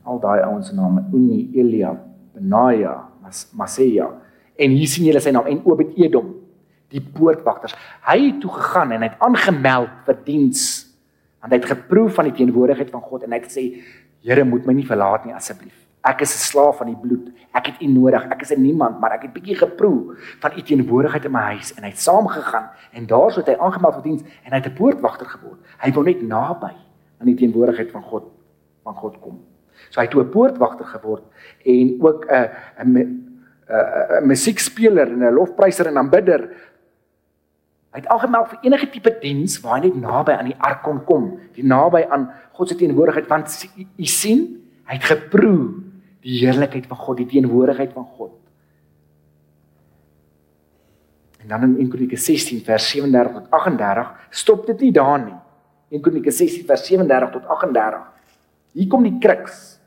al 0.09 0.19
daai 0.23 0.39
ouens 0.47 0.69
se 0.71 0.75
name 0.75 1.03
Uni, 1.13 1.49
Elia, 1.59 1.91
Benaja, 2.33 2.95
Mas 3.21 3.49
Maseja 3.53 4.07
en 4.59 4.75
hier 4.75 4.89
sien 4.89 5.09
julle 5.09 5.21
sy 5.23 5.33
naam 5.35 5.49
en 5.51 5.59
Obed-Edom 5.67 6.35
die 6.89 7.01
poortwagters. 7.03 7.75
Hy 8.07 8.17
het 8.23 8.39
toe 8.41 8.49
gegaan 8.55 8.95
en 8.95 9.03
hy 9.03 9.11
het 9.11 9.25
aangemeld 9.25 9.99
vir 10.07 10.23
diens 10.25 10.63
want 11.39 11.53
hy 11.53 11.59
het 11.59 11.69
geproef 11.75 12.15
van 12.17 12.31
die 12.31 12.37
teenwoordigheid 12.39 12.89
van 12.95 13.03
God 13.03 13.27
en 13.27 13.35
hy 13.35 13.41
het 13.41 13.51
gesê 13.51 13.67
Here 14.19 14.43
moet 14.43 14.65
my 14.67 14.73
nie 14.75 14.87
verlaat 14.87 15.23
nie 15.23 15.35
asseblief 15.35 15.88
ek 16.01 16.21
is 16.21 16.33
'n 16.33 16.39
slaaf 16.51 16.77
van 16.77 16.88
die 16.88 16.95
bloed. 16.95 17.29
Ek 17.51 17.65
het 17.65 17.81
u 17.81 17.88
nodig. 17.88 18.23
Ek 18.31 18.41
is 18.41 18.51
'n 18.51 18.62
niemand 18.62 18.99
maar 18.99 19.12
ek 19.12 19.21
het 19.21 19.33
bietjie 19.33 19.55
geproef 19.55 20.17
van 20.39 20.51
u 20.57 20.62
teenwoordigheid 20.62 21.25
in 21.25 21.31
my 21.31 21.39
huis 21.39 21.73
en 21.73 21.83
hy 21.83 21.89
het 21.89 21.99
saamgegaan 21.99 22.69
en 22.91 23.05
daar 23.05 23.31
so 23.31 23.39
het 23.39 23.47
hy 23.47 23.55
aangemeld 23.55 23.93
vir 23.93 24.03
diens 24.03 24.21
en 24.21 24.51
hy 24.51 24.57
het 24.57 24.65
'n 24.65 24.73
poortwagter 24.73 25.25
geword. 25.25 25.59
Hy 25.77 25.91
wou 25.91 26.05
net 26.05 26.21
naby 26.21 26.73
aan 27.19 27.27
die 27.27 27.35
teenwoordigheid 27.35 27.91
van 27.91 28.03
God 28.03 28.23
van 28.83 28.95
God 28.95 29.19
kom. 29.19 29.39
So 29.89 29.99
hy 29.99 30.07
het 30.07 30.15
'n 30.15 30.29
poortwagter 30.29 30.85
geword 30.85 31.23
en 31.65 31.97
ook 32.01 32.25
'n 32.25 32.49
'n 32.83 32.97
'n 33.69 34.27
musiekspeler 34.27 35.07
en 35.07 35.23
'n 35.23 35.33
lofpryser 35.33 35.88
en 35.88 35.97
aanbidder. 35.97 36.49
Hy 37.91 37.99
het 37.99 38.07
algemeld 38.07 38.47
vir 38.49 38.59
enige 38.62 38.89
tipe 38.89 39.17
diens 39.21 39.59
waar 39.62 39.79
hy 39.79 39.88
net 39.88 39.95
naby 39.95 40.31
aan 40.31 40.45
die 40.45 40.59
ark 40.59 40.83
kon 40.83 41.03
kom, 41.03 41.39
die 41.53 41.65
naby 41.65 42.05
aan 42.09 42.29
God 42.51 42.67
se 42.69 42.75
teenwoordigheid 42.75 43.27
want 43.27 43.69
u 43.97 44.05
sien, 44.05 44.62
hy 44.85 44.93
het 44.93 45.03
geproe 45.03 45.88
die 46.25 46.39
heerlikheid 46.41 46.88
van 46.88 46.97
God, 46.97 47.17
die 47.17 47.29
teenwoordigheid 47.29 47.93
van 47.95 48.05
God. 48.17 48.36
En 51.39 51.47
dan 51.47 51.63
in 51.63 51.77
1 51.77 51.89
Kronieke 51.89 52.17
16 52.17 52.63
vers 52.63 52.89
37 52.89 53.34
tot 53.34 53.51
38 53.51 54.12
stop 54.29 54.65
dit 54.65 54.79
nie 54.79 54.91
daar 54.91 55.19
nie. 55.23 55.38
1 55.89 56.01
Kronieke 56.01 56.32
16 56.32 56.65
vers 56.65 56.86
37 56.86 57.32
tot 57.32 57.45
38. 57.47 58.03
Hier 58.71 58.88
kom 58.88 59.03
die 59.03 59.17
kruks. 59.19 59.78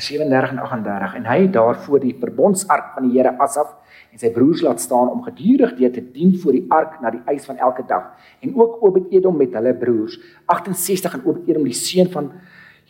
37 0.00 0.50
en 0.50 0.58
38 0.58 1.14
en 1.18 1.26
hy 1.28 1.38
het 1.42 1.52
daar 1.52 1.76
voor 1.84 2.00
die 2.00 2.14
verbondsark 2.20 2.94
van 2.94 3.08
die 3.08 3.18
Here 3.18 3.34
Asaf 3.38 3.74
en 4.12 4.20
sy 4.20 4.30
broers 4.32 4.62
laat 4.64 4.80
staan 4.80 5.10
om 5.12 5.24
gedurig 5.26 5.74
deur 5.76 5.92
te 5.92 6.04
dien 6.14 6.32
voor 6.40 6.56
die 6.56 6.64
ark 6.72 7.00
na 7.02 7.12
die 7.12 7.22
eis 7.28 7.44
van 7.48 7.60
elke 7.60 7.84
dag 7.88 8.12
en 8.40 8.54
ook 8.56 8.80
Obed-Edom 8.82 9.36
met 9.36 9.52
hulle 9.58 9.74
broers 9.76 10.18
68 10.46 11.18
en 11.18 11.26
Obed-Edom 11.26 11.68
die 11.68 11.76
seun 11.76 12.08
van 12.12 12.32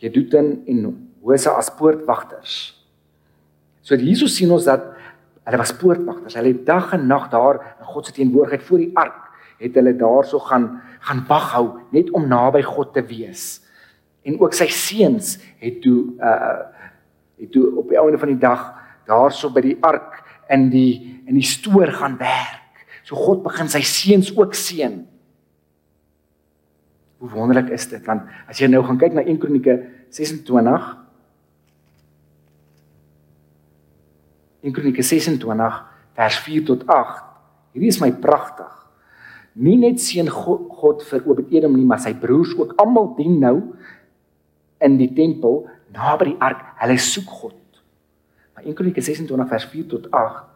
Jeduthun 0.03 0.55
en 0.67 0.87
Hosa 1.23 1.53
as 1.55 1.69
poortwagters. 1.71 2.75
So 3.83 3.95
hierso 3.95 4.27
sien 4.27 4.51
ons 4.51 4.65
dat 4.67 4.93
Hulle 5.43 5.59
was 5.59 5.73
poortwagters. 5.75 6.37
Hulle 6.39 6.53
het 6.53 6.65
dag 6.65 6.93
en 6.95 7.07
nag 7.07 7.27
daar 7.31 7.59
in 7.79 7.85
God 7.85 8.05
se 8.07 8.13
teenwoordigheid 8.15 8.63
voor 8.63 8.79
die 8.79 8.91
ark 8.95 9.19
het 9.59 9.75
hulle 9.79 9.93
daarso 9.95 10.39
gaan 10.39 10.81
gaan 11.03 11.25
wag 11.27 11.49
hou 11.51 11.65
net 11.91 12.09
om 12.15 12.27
naby 12.27 12.61
God 12.63 12.93
te 12.95 13.03
wees. 13.05 13.59
En 14.23 14.39
ook 14.39 14.55
sy 14.55 14.69
seuns 14.71 15.35
het 15.59 15.81
toe 15.83 16.13
uh 16.19 16.71
het 17.39 17.51
toe 17.51 17.69
op 17.79 17.89
die 17.89 17.99
einde 17.99 18.19
van 18.21 18.33
die 18.33 18.41
dag 18.41 18.67
daarso 19.07 19.51
by 19.53 19.63
die 19.65 19.77
ark 19.83 20.21
in 20.53 20.69
die 20.73 21.21
in 21.23 21.37
die 21.37 21.47
stoor 21.47 21.87
gaan 21.95 22.17
werk. 22.19 22.83
So 23.07 23.15
God 23.15 23.43
begin 23.45 23.69
sy 23.71 23.81
seuns 23.87 24.31
ook 24.35 24.55
seën. 24.55 24.97
Hoe 27.23 27.29
wonderlik 27.31 27.71
is 27.75 27.87
dit 27.91 28.03
want 28.07 28.27
as 28.47 28.59
jy 28.59 28.67
nou 28.71 28.83
gaan 28.83 28.99
kyk 28.99 29.15
na 29.15 29.23
1 29.23 29.39
Kronieke 29.39 29.79
26 30.11 30.89
1 34.63 34.75
Kronieke 34.75 35.03
26 35.03 35.79
vers 36.15 36.39
4 36.45 36.65
tot 36.67 36.87
8. 36.87 37.23
Hierdie 37.73 37.91
is 37.91 37.99
my 37.99 38.11
pragtig. 38.23 38.69
Nie 39.53 39.75
net 39.77 40.01
seën 40.01 40.29
God, 40.31 40.69
God 40.73 41.03
vir 41.05 41.25
Obed-Edom 41.29 41.75
nie, 41.77 41.85
maar 41.85 42.01
sy 42.01 42.13
broers 42.17 42.53
ook 42.57 42.73
almal 42.81 43.11
dien 43.17 43.35
nou 43.41 43.57
in 44.83 44.95
die 44.99 45.11
tempel 45.13 45.63
naby 45.93 46.31
die 46.31 46.39
ark. 46.41 46.65
Hulle 46.81 46.97
soek 46.97 47.29
God. 47.41 47.59
Maar 48.53 48.65
1 48.65 48.75
Kronieke 48.77 49.01
26 49.01 49.53
vers 49.53 49.69
4 49.71 49.87
tot 49.93 50.09
8 50.11 50.49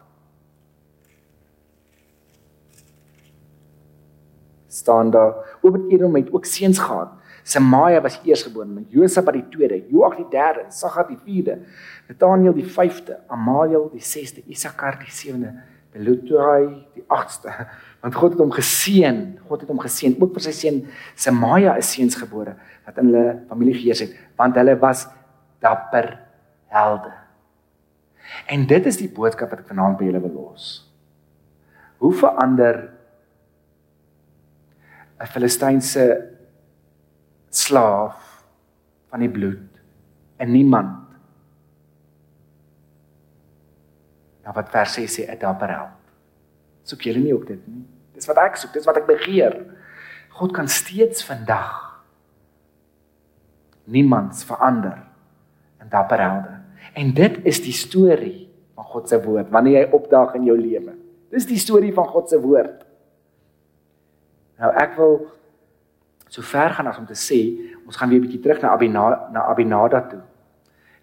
staan 4.68 5.10
daar 5.10 5.58
Obed-Edom 5.60 6.14
het 6.14 6.32
ook 6.32 6.44
seuns 6.44 6.78
gehad. 6.78 7.08
Semaia 7.42 8.00
was 8.00 8.18
die 8.20 8.30
eerstgebore, 8.30 8.84
Josab 8.92 9.32
die 9.32 9.44
tweede, 9.48 9.80
Joag 9.88 10.18
die 10.18 10.26
derde, 10.30 10.66
Sagar 10.68 11.06
die 11.08 11.16
vierde, 11.24 11.62
Nathaniel 12.08 12.52
die 12.52 12.66
vyfde, 12.66 13.18
Amaliel 13.32 13.88
die 13.92 14.04
sesde, 14.04 14.42
Isakar 14.46 14.98
die 15.00 15.10
sewende, 15.10 15.54
Belutai 15.92 16.84
die 16.94 17.04
agste. 17.08 17.48
Want 18.02 18.14
God 18.14 18.36
het 18.36 18.42
hom 18.44 18.52
geseën, 18.52 19.22
God 19.48 19.64
het 19.64 19.70
hom 19.72 19.80
geseën 19.80 20.18
ook 20.20 20.36
vir 20.36 20.44
sy 20.44 20.52
seun 20.54 20.82
Semaia 21.16 21.78
is 21.80 21.88
seuns 21.96 22.18
gebore 22.20 22.58
wat 22.84 23.00
in 23.00 23.08
hulle 23.08 23.24
familie 23.48 23.78
geheers 23.80 24.04
het, 24.04 24.12
want 24.36 24.56
hulle 24.60 24.76
was 24.80 25.06
dapper 25.62 26.18
helde. 26.66 27.12
En 28.46 28.66
dit 28.66 28.86
is 28.86 29.00
die 29.00 29.10
boodskap 29.10 29.50
wat 29.50 29.64
ek 29.64 29.70
vanaand 29.70 29.98
by 29.98 30.08
julle 30.08 30.22
wil 30.22 30.34
los. 30.36 30.68
Hoe 31.98 32.12
verander 32.14 32.90
'n 35.18 35.26
Filistynse 35.26 36.04
slaaf 37.50 38.44
van 39.10 39.20
die 39.20 39.30
bloed 39.30 39.80
en 40.36 40.52
niemand 40.52 41.08
Nou 44.48 44.56
wat 44.56 44.70
vers 44.72 44.94
6 44.96 45.12
sê, 45.12 45.22
'n 45.28 45.38
dapper 45.38 45.68
held. 45.68 46.00
Soek 46.82 47.02
julle 47.02 47.20
nie 47.20 47.34
ook 47.34 47.46
dit 47.46 47.66
nie? 47.66 47.84
Dis 48.14 48.26
wat 48.26 48.38
ek 48.38 48.56
soek, 48.56 48.72
dis 48.72 48.86
wat 48.86 48.96
ek 48.96 49.06
begeer. 49.06 49.76
God 50.28 50.52
kan 50.52 50.68
steeds 50.68 51.24
vandag 51.24 52.00
niemands 53.84 54.44
verander 54.44 54.96
in 54.96 55.07
dapper 55.90 56.20
helde. 56.22 56.54
En 56.94 57.12
dit 57.14 57.38
is 57.44 57.60
die 57.62 57.74
storie 57.76 58.48
van 58.74 58.84
God 58.84 59.08
se 59.08 59.18
woord 59.22 59.50
wanneer 59.54 59.80
jy 59.80 59.88
opdaag 59.96 60.36
in 60.38 60.46
jou 60.48 60.56
lewe. 60.58 60.94
Dis 61.32 61.46
die 61.48 61.60
storie 61.60 61.92
van 61.94 62.06
God 62.08 62.30
se 62.30 62.38
woord. 62.40 62.84
Nou 64.58 64.72
ek 64.74 64.96
wil 64.98 65.18
so 66.28 66.44
ver 66.44 66.74
gaan 66.76 66.88
as 66.90 66.98
om 67.00 67.06
te 67.08 67.16
sê 67.16 67.40
ons 67.86 67.96
gaan 67.96 68.10
weer 68.10 68.20
'n 68.20 68.26
bietjie 68.26 68.42
terug 68.42 68.62
na 68.62 68.72
Abinada 68.72 69.30
na 69.32 69.46
Abinada 69.48 70.00
toe. 70.00 70.22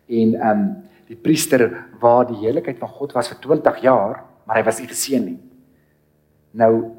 En 0.07 0.35
ehm 0.35 0.49
um, 0.49 0.83
die 1.07 1.15
priester 1.15 1.85
waar 1.99 2.25
die 2.25 2.41
heiligheid 2.41 2.77
van 2.77 2.89
God 2.89 3.13
was 3.13 3.27
vir 3.29 3.37
20 3.37 3.81
jaar, 3.81 4.23
maar 4.45 4.57
hy 4.57 4.63
was 4.63 4.79
nie 4.79 4.87
geseën 4.87 5.25
nie. 5.25 5.39
Nou 6.51 6.95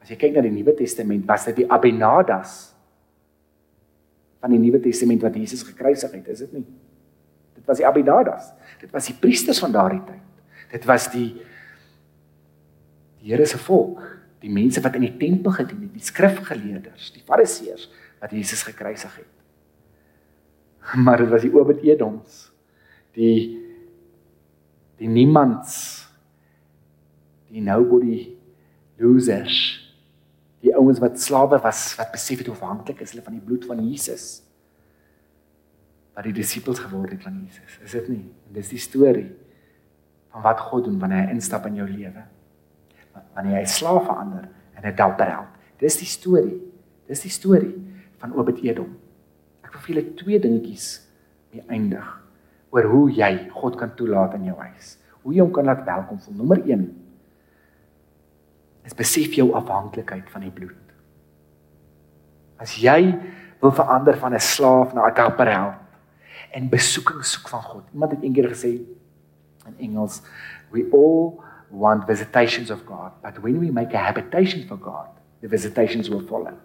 as 0.00 0.08
jy 0.08 0.16
kyk 0.16 0.34
na 0.34 0.40
die 0.40 0.54
Nuwe 0.54 0.74
Testament, 0.74 1.26
was 1.26 1.44
dit 1.44 1.56
die 1.56 1.70
Abinadas 1.70 2.74
van 4.40 4.50
die 4.50 4.58
Nuwe 4.58 4.80
Testament 4.80 5.22
wat 5.22 5.34
Jesus 5.36 5.62
gekruisig 5.62 6.12
het, 6.12 6.28
is 6.28 6.38
dit 6.38 6.52
nie? 6.52 6.66
Was 7.70 7.78
die 7.78 7.86
Abinadas. 7.86 8.50
Dit 8.80 8.90
was 8.90 9.06
die 9.06 9.14
priesters 9.14 9.60
van 9.62 9.72
daardie 9.74 10.02
tyd. 10.08 10.26
Dit 10.74 10.86
was 10.90 11.06
die 11.12 11.28
die 13.20 13.34
Here 13.34 13.44
se 13.46 13.58
volk 13.60 14.00
die 14.40 14.52
mense 14.52 14.80
wat 14.80 14.96
in 14.96 15.04
die 15.04 15.16
tempel 15.20 15.52
gedien 15.52 15.82
het, 15.84 15.92
die 15.92 16.04
skrifgeleerders, 16.04 17.10
die 17.12 17.24
fariseërs 17.26 17.90
wat 18.20 18.32
Jesus 18.32 18.62
gekruisig 18.64 19.12
het. 19.20 19.34
Maar 21.04 21.20
dit 21.20 21.28
was 21.28 21.44
die 21.44 21.52
Obed-Edoms, 21.52 22.46
die 23.16 23.58
die 25.00 25.08
niemands, 25.08 25.74
die 27.48 27.62
nobody 27.64 28.26
losers, 29.00 29.56
die 30.60 30.74
ouens 30.76 31.00
wat 31.00 31.16
slawe 31.20 31.56
was 31.64 31.94
wat 31.96 32.10
besef 32.12 32.42
het 32.42 32.50
hoe 32.50 32.56
afhanklik 32.58 33.00
is 33.00 33.14
hulle 33.14 33.24
van 33.24 33.38
die 33.38 33.44
bloed 33.44 33.64
van 33.68 33.80
Jesus. 33.80 34.42
Wat 36.14 36.24
die 36.24 36.32
disippels 36.32 36.78
geword 36.78 37.10
het 37.10 37.22
van 37.22 37.38
Jesus, 37.44 37.78
is 37.84 37.90
dit 37.90 38.08
nie? 38.08 38.24
En 38.48 38.52
dis 38.52 38.68
die 38.68 38.78
storie 38.78 39.30
van 40.30 40.42
wat 40.42 40.60
God 40.60 40.84
doen 40.84 40.98
wanneer 40.98 41.26
hy 41.26 41.34
instap 41.34 41.66
in 41.66 41.74
jou 41.74 41.88
lewe 41.88 42.26
wanneer 43.34 43.60
hy 43.60 43.66
slaaf 43.68 44.06
verander 44.06 44.48
in 44.76 44.86
'n 44.86 44.96
dapper 44.96 45.30
held. 45.30 45.52
Dis 45.78 45.96
die 45.98 46.06
storie. 46.06 46.60
Dis 47.06 47.22
die 47.22 47.30
storie 47.30 47.74
van 48.18 48.32
Obed-Edom. 48.32 48.96
Ek 49.64 49.72
wil 49.72 49.80
vir 49.80 49.94
julle 49.94 50.14
twee 50.14 50.38
dingetjies 50.38 51.08
mee 51.52 51.62
eindig 51.68 52.06
oor 52.70 52.84
hoe 52.84 53.10
jy 53.10 53.50
God 53.50 53.76
kan 53.76 53.94
toelaat 53.94 54.34
in 54.34 54.44
jou 54.44 54.56
huis. 54.56 54.98
Hoe 55.22 55.34
jy 55.34 55.40
hom 55.40 55.52
kan 55.52 55.64
laat 55.64 55.84
welkom 55.84 56.20
voel. 56.20 56.34
Nommer 56.34 56.62
1 56.64 56.96
is 58.84 58.94
besef 58.94 59.34
jou 59.34 59.52
afhanklikheid 59.52 60.30
van 60.30 60.40
die 60.40 60.50
bloed. 60.50 60.94
As 62.58 62.76
jy 62.76 63.18
wil 63.60 63.72
verander 63.72 64.16
van 64.16 64.34
'n 64.34 64.40
slaaf 64.40 64.94
na 64.94 65.08
'n 65.08 65.14
dapper 65.14 65.46
held 65.46 65.74
en 66.56 66.68
besoeking 66.68 67.24
soek 67.24 67.48
van 67.48 67.62
God. 67.62 67.84
Iemand 67.92 68.16
het 68.16 68.22
eendag 68.22 68.52
gesê 68.54 68.72
in 69.66 69.76
Engels, 69.78 70.20
we 70.70 70.88
all 70.92 71.40
want 71.70 72.06
visitations 72.06 72.70
of 72.70 72.82
God, 72.86 73.12
but 73.22 73.38
when 73.42 73.60
we 73.60 73.70
make 73.70 73.94
a 73.94 73.98
habitation 73.98 74.66
for 74.66 74.76
God, 74.76 75.08
the 75.40 75.48
visitations 75.48 76.08
will 76.08 76.26
follow. 76.26 76.56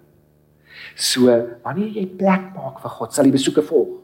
So, 0.96 1.30
wanneer 1.64 1.94
jy 1.94 2.06
plek 2.20 2.52
maak 2.56 2.82
vir 2.84 2.94
God, 2.98 3.14
sal 3.14 3.28
die 3.28 3.36
besoeke 3.36 3.64
volg. 3.64 4.02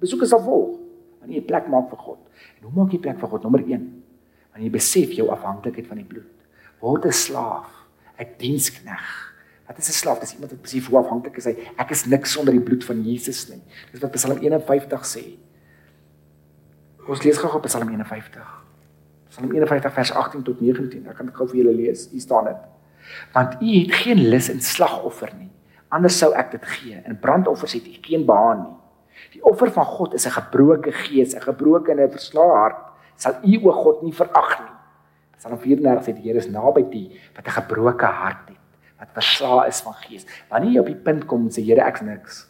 Besoeke 0.00 0.28
sal 0.28 0.42
volg 0.44 0.80
wanneer 1.20 1.40
jy 1.40 1.46
plek 1.48 1.68
maak 1.72 1.90
vir 1.90 2.00
God. 2.04 2.20
En 2.58 2.68
hoe 2.68 2.74
maak 2.76 2.92
jy 2.92 3.00
plek 3.00 3.20
vir 3.20 3.30
God? 3.32 3.44
Nommer 3.46 3.64
1. 3.64 3.84
Wanneer 4.52 4.68
jy 4.68 4.74
besef 4.76 5.14
jou 5.16 5.30
afhanklikheid 5.32 5.88
van 5.88 6.00
die 6.02 6.08
bloed. 6.08 6.30
Word 6.84 7.06
'n 7.06 7.12
slaaf, 7.12 7.70
'n 8.20 8.28
dienskneg. 8.38 9.33
Wat 9.66 9.78
is 9.78 9.88
'n 9.88 9.92
slaaf? 9.92 10.18
Dis 10.18 10.32
iemand 10.32 10.50
wat 10.50 10.62
besef 10.62 10.86
hoe 10.86 10.98
afhanklik 10.98 11.36
is 11.36 11.44
hy. 11.44 11.56
Ek 11.76 11.90
is 11.90 12.04
niks 12.04 12.32
sonder 12.32 12.52
die 12.52 12.62
bloed 12.62 12.84
van 12.84 13.02
Jesus 13.02 13.48
nie. 13.48 13.62
Dis 13.92 14.00
wat 14.00 14.10
Psalm 14.10 14.38
51 14.38 15.04
sê. 15.04 15.38
Ons 17.08 17.22
lees 17.22 17.38
gou 17.38 17.52
op 17.54 17.62
Psalm 17.62 17.88
51. 17.88 18.64
Psalm 19.28 19.50
51 19.50 19.92
vers 19.92 20.12
18 20.12 20.42
tot 20.42 20.60
19. 20.60 21.08
Ek 21.08 21.16
kan 21.16 21.26
dit 21.26 21.34
gou 21.34 21.48
vir 21.48 21.56
julle 21.56 21.74
lees. 21.74 22.08
Hier 22.10 22.20
staan 22.20 22.44
dit. 22.44 22.56
Want 23.32 23.62
u 23.62 23.66
het 23.66 23.92
geen 23.92 24.28
lus 24.28 24.48
in 24.48 24.60
slagoffer 24.60 25.32
nie. 25.38 25.50
Anders 25.88 26.18
sou 26.18 26.32
ek 26.34 26.50
dit 26.50 26.64
gee. 26.64 27.02
In 27.04 27.18
brandoffers 27.18 27.72
het 27.72 27.86
u 27.86 27.96
geen 28.00 28.24
behaag 28.26 28.62
nie. 28.62 28.76
Die 29.32 29.42
offer 29.44 29.70
van 29.72 29.84
God 29.84 30.14
is 30.14 30.26
'n 30.26 30.30
gebroke 30.30 30.92
gees, 30.92 31.34
'n 31.34 31.40
gebroke 31.40 31.90
en 31.90 32.00
'n 32.00 32.10
verslae 32.10 32.56
hart. 32.56 32.78
Sal 33.16 33.34
u 33.42 33.60
o 33.64 33.72
God 33.72 34.02
nie 34.02 34.12
verag 34.12 34.60
nie. 34.60 34.74
Psalm 35.38 35.58
34 35.58 36.04
sê 36.04 36.12
die 36.16 36.22
Here 36.22 36.38
is 36.38 36.48
naby 36.48 36.82
die 36.90 37.20
wat 37.36 37.46
'n 37.46 37.50
gebroke 37.50 38.06
hart 38.06 38.48
het, 38.48 38.58
wat 38.98 39.10
verslae 39.16 39.68
is 39.68 39.80
van 39.84 39.96
gees. 40.04 40.26
Wanneer 40.48 40.76
jy 40.76 40.82
op 40.84 40.90
die 40.90 41.02
punt 41.06 41.26
kom 41.30 41.48
en 41.48 41.54
sê 41.54 41.64
Here, 41.64 41.84
ek's 41.84 42.04
niks. 42.06 42.44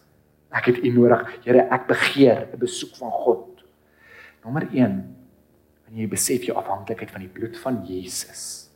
Ek 0.55 0.69
het 0.71 0.83
u 0.85 0.93
nodig. 0.95 1.27
Here, 1.45 1.67
ek 1.71 1.89
begeer 1.91 2.49
'n 2.53 2.59
besoek 2.59 2.97
van 2.97 3.11
God. 3.11 3.65
Nommer 4.45 4.69
1 4.73 5.17
wanneer 5.85 6.05
jy 6.05 6.09
besef 6.09 6.45
jou 6.45 6.57
afhanklikheid 6.57 7.11
van 7.11 7.21
die 7.21 7.33
bloed 7.33 7.57
van 7.59 7.85
Jesus. 7.85 8.71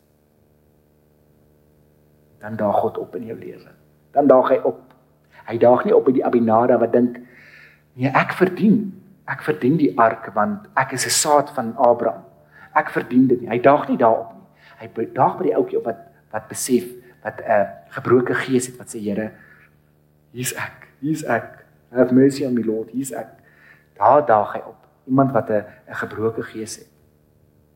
Dan 2.40 2.56
daag 2.56 2.76
God 2.80 2.98
op 2.98 3.16
in 3.16 3.26
jou 3.26 3.38
lewe. 3.38 3.70
Dan 4.12 4.26
daag 4.26 4.48
hy 4.48 4.60
op. 4.64 4.94
Hy 5.48 5.58
daag 5.58 5.84
nie 5.84 5.94
op 5.94 6.04
by 6.04 6.12
die 6.12 6.24
Abinada 6.24 6.78
wat 6.78 6.92
dink 6.92 7.18
nee, 7.94 8.08
ek 8.08 8.32
verdien. 8.32 8.92
Ek 9.28 9.42
verdien 9.42 9.76
die 9.76 9.92
ark 9.98 10.30
want 10.34 10.68
ek 10.76 10.92
is 10.92 11.06
'n 11.06 11.10
saad 11.10 11.50
van 11.50 11.76
Abraham. 11.76 12.24
Ek 12.74 12.90
verdien 12.90 13.26
dit 13.26 13.40
nie. 13.40 13.48
Hy 13.48 13.58
daag 13.58 13.88
nie 13.88 13.96
daarop 13.96 14.32
nie. 14.34 14.46
Hy 14.78 15.06
daag 15.14 15.38
by 15.38 15.44
die 15.44 15.56
ouetjie 15.56 15.78
op 15.78 15.84
wat 15.84 16.04
wat 16.30 16.48
besef 16.48 16.84
wat 17.22 17.40
'n 17.40 17.66
gebroke 17.88 18.34
gees 18.34 18.66
het 18.66 18.76
wat 18.76 18.94
sê 18.94 18.98
Here, 19.00 19.32
hier's 20.32 20.54
ek. 20.54 20.88
Hier's 21.00 21.24
ek. 21.24 21.64
Have 21.90 22.14
mercy 22.14 22.44
on 22.44 22.54
me 22.54 22.64
Lord. 22.64 22.90
Hier's 22.90 23.12
ek. 23.12 23.28
Daar 23.96 24.26
daag 24.26 24.52
hy 24.52 24.62
op. 24.66 24.86
Iemand 25.06 25.32
wat 25.32 25.50
'n 25.50 25.64
'n 25.88 25.94
gebroke 25.94 26.42
gees 26.42 26.76
het. 26.76 26.86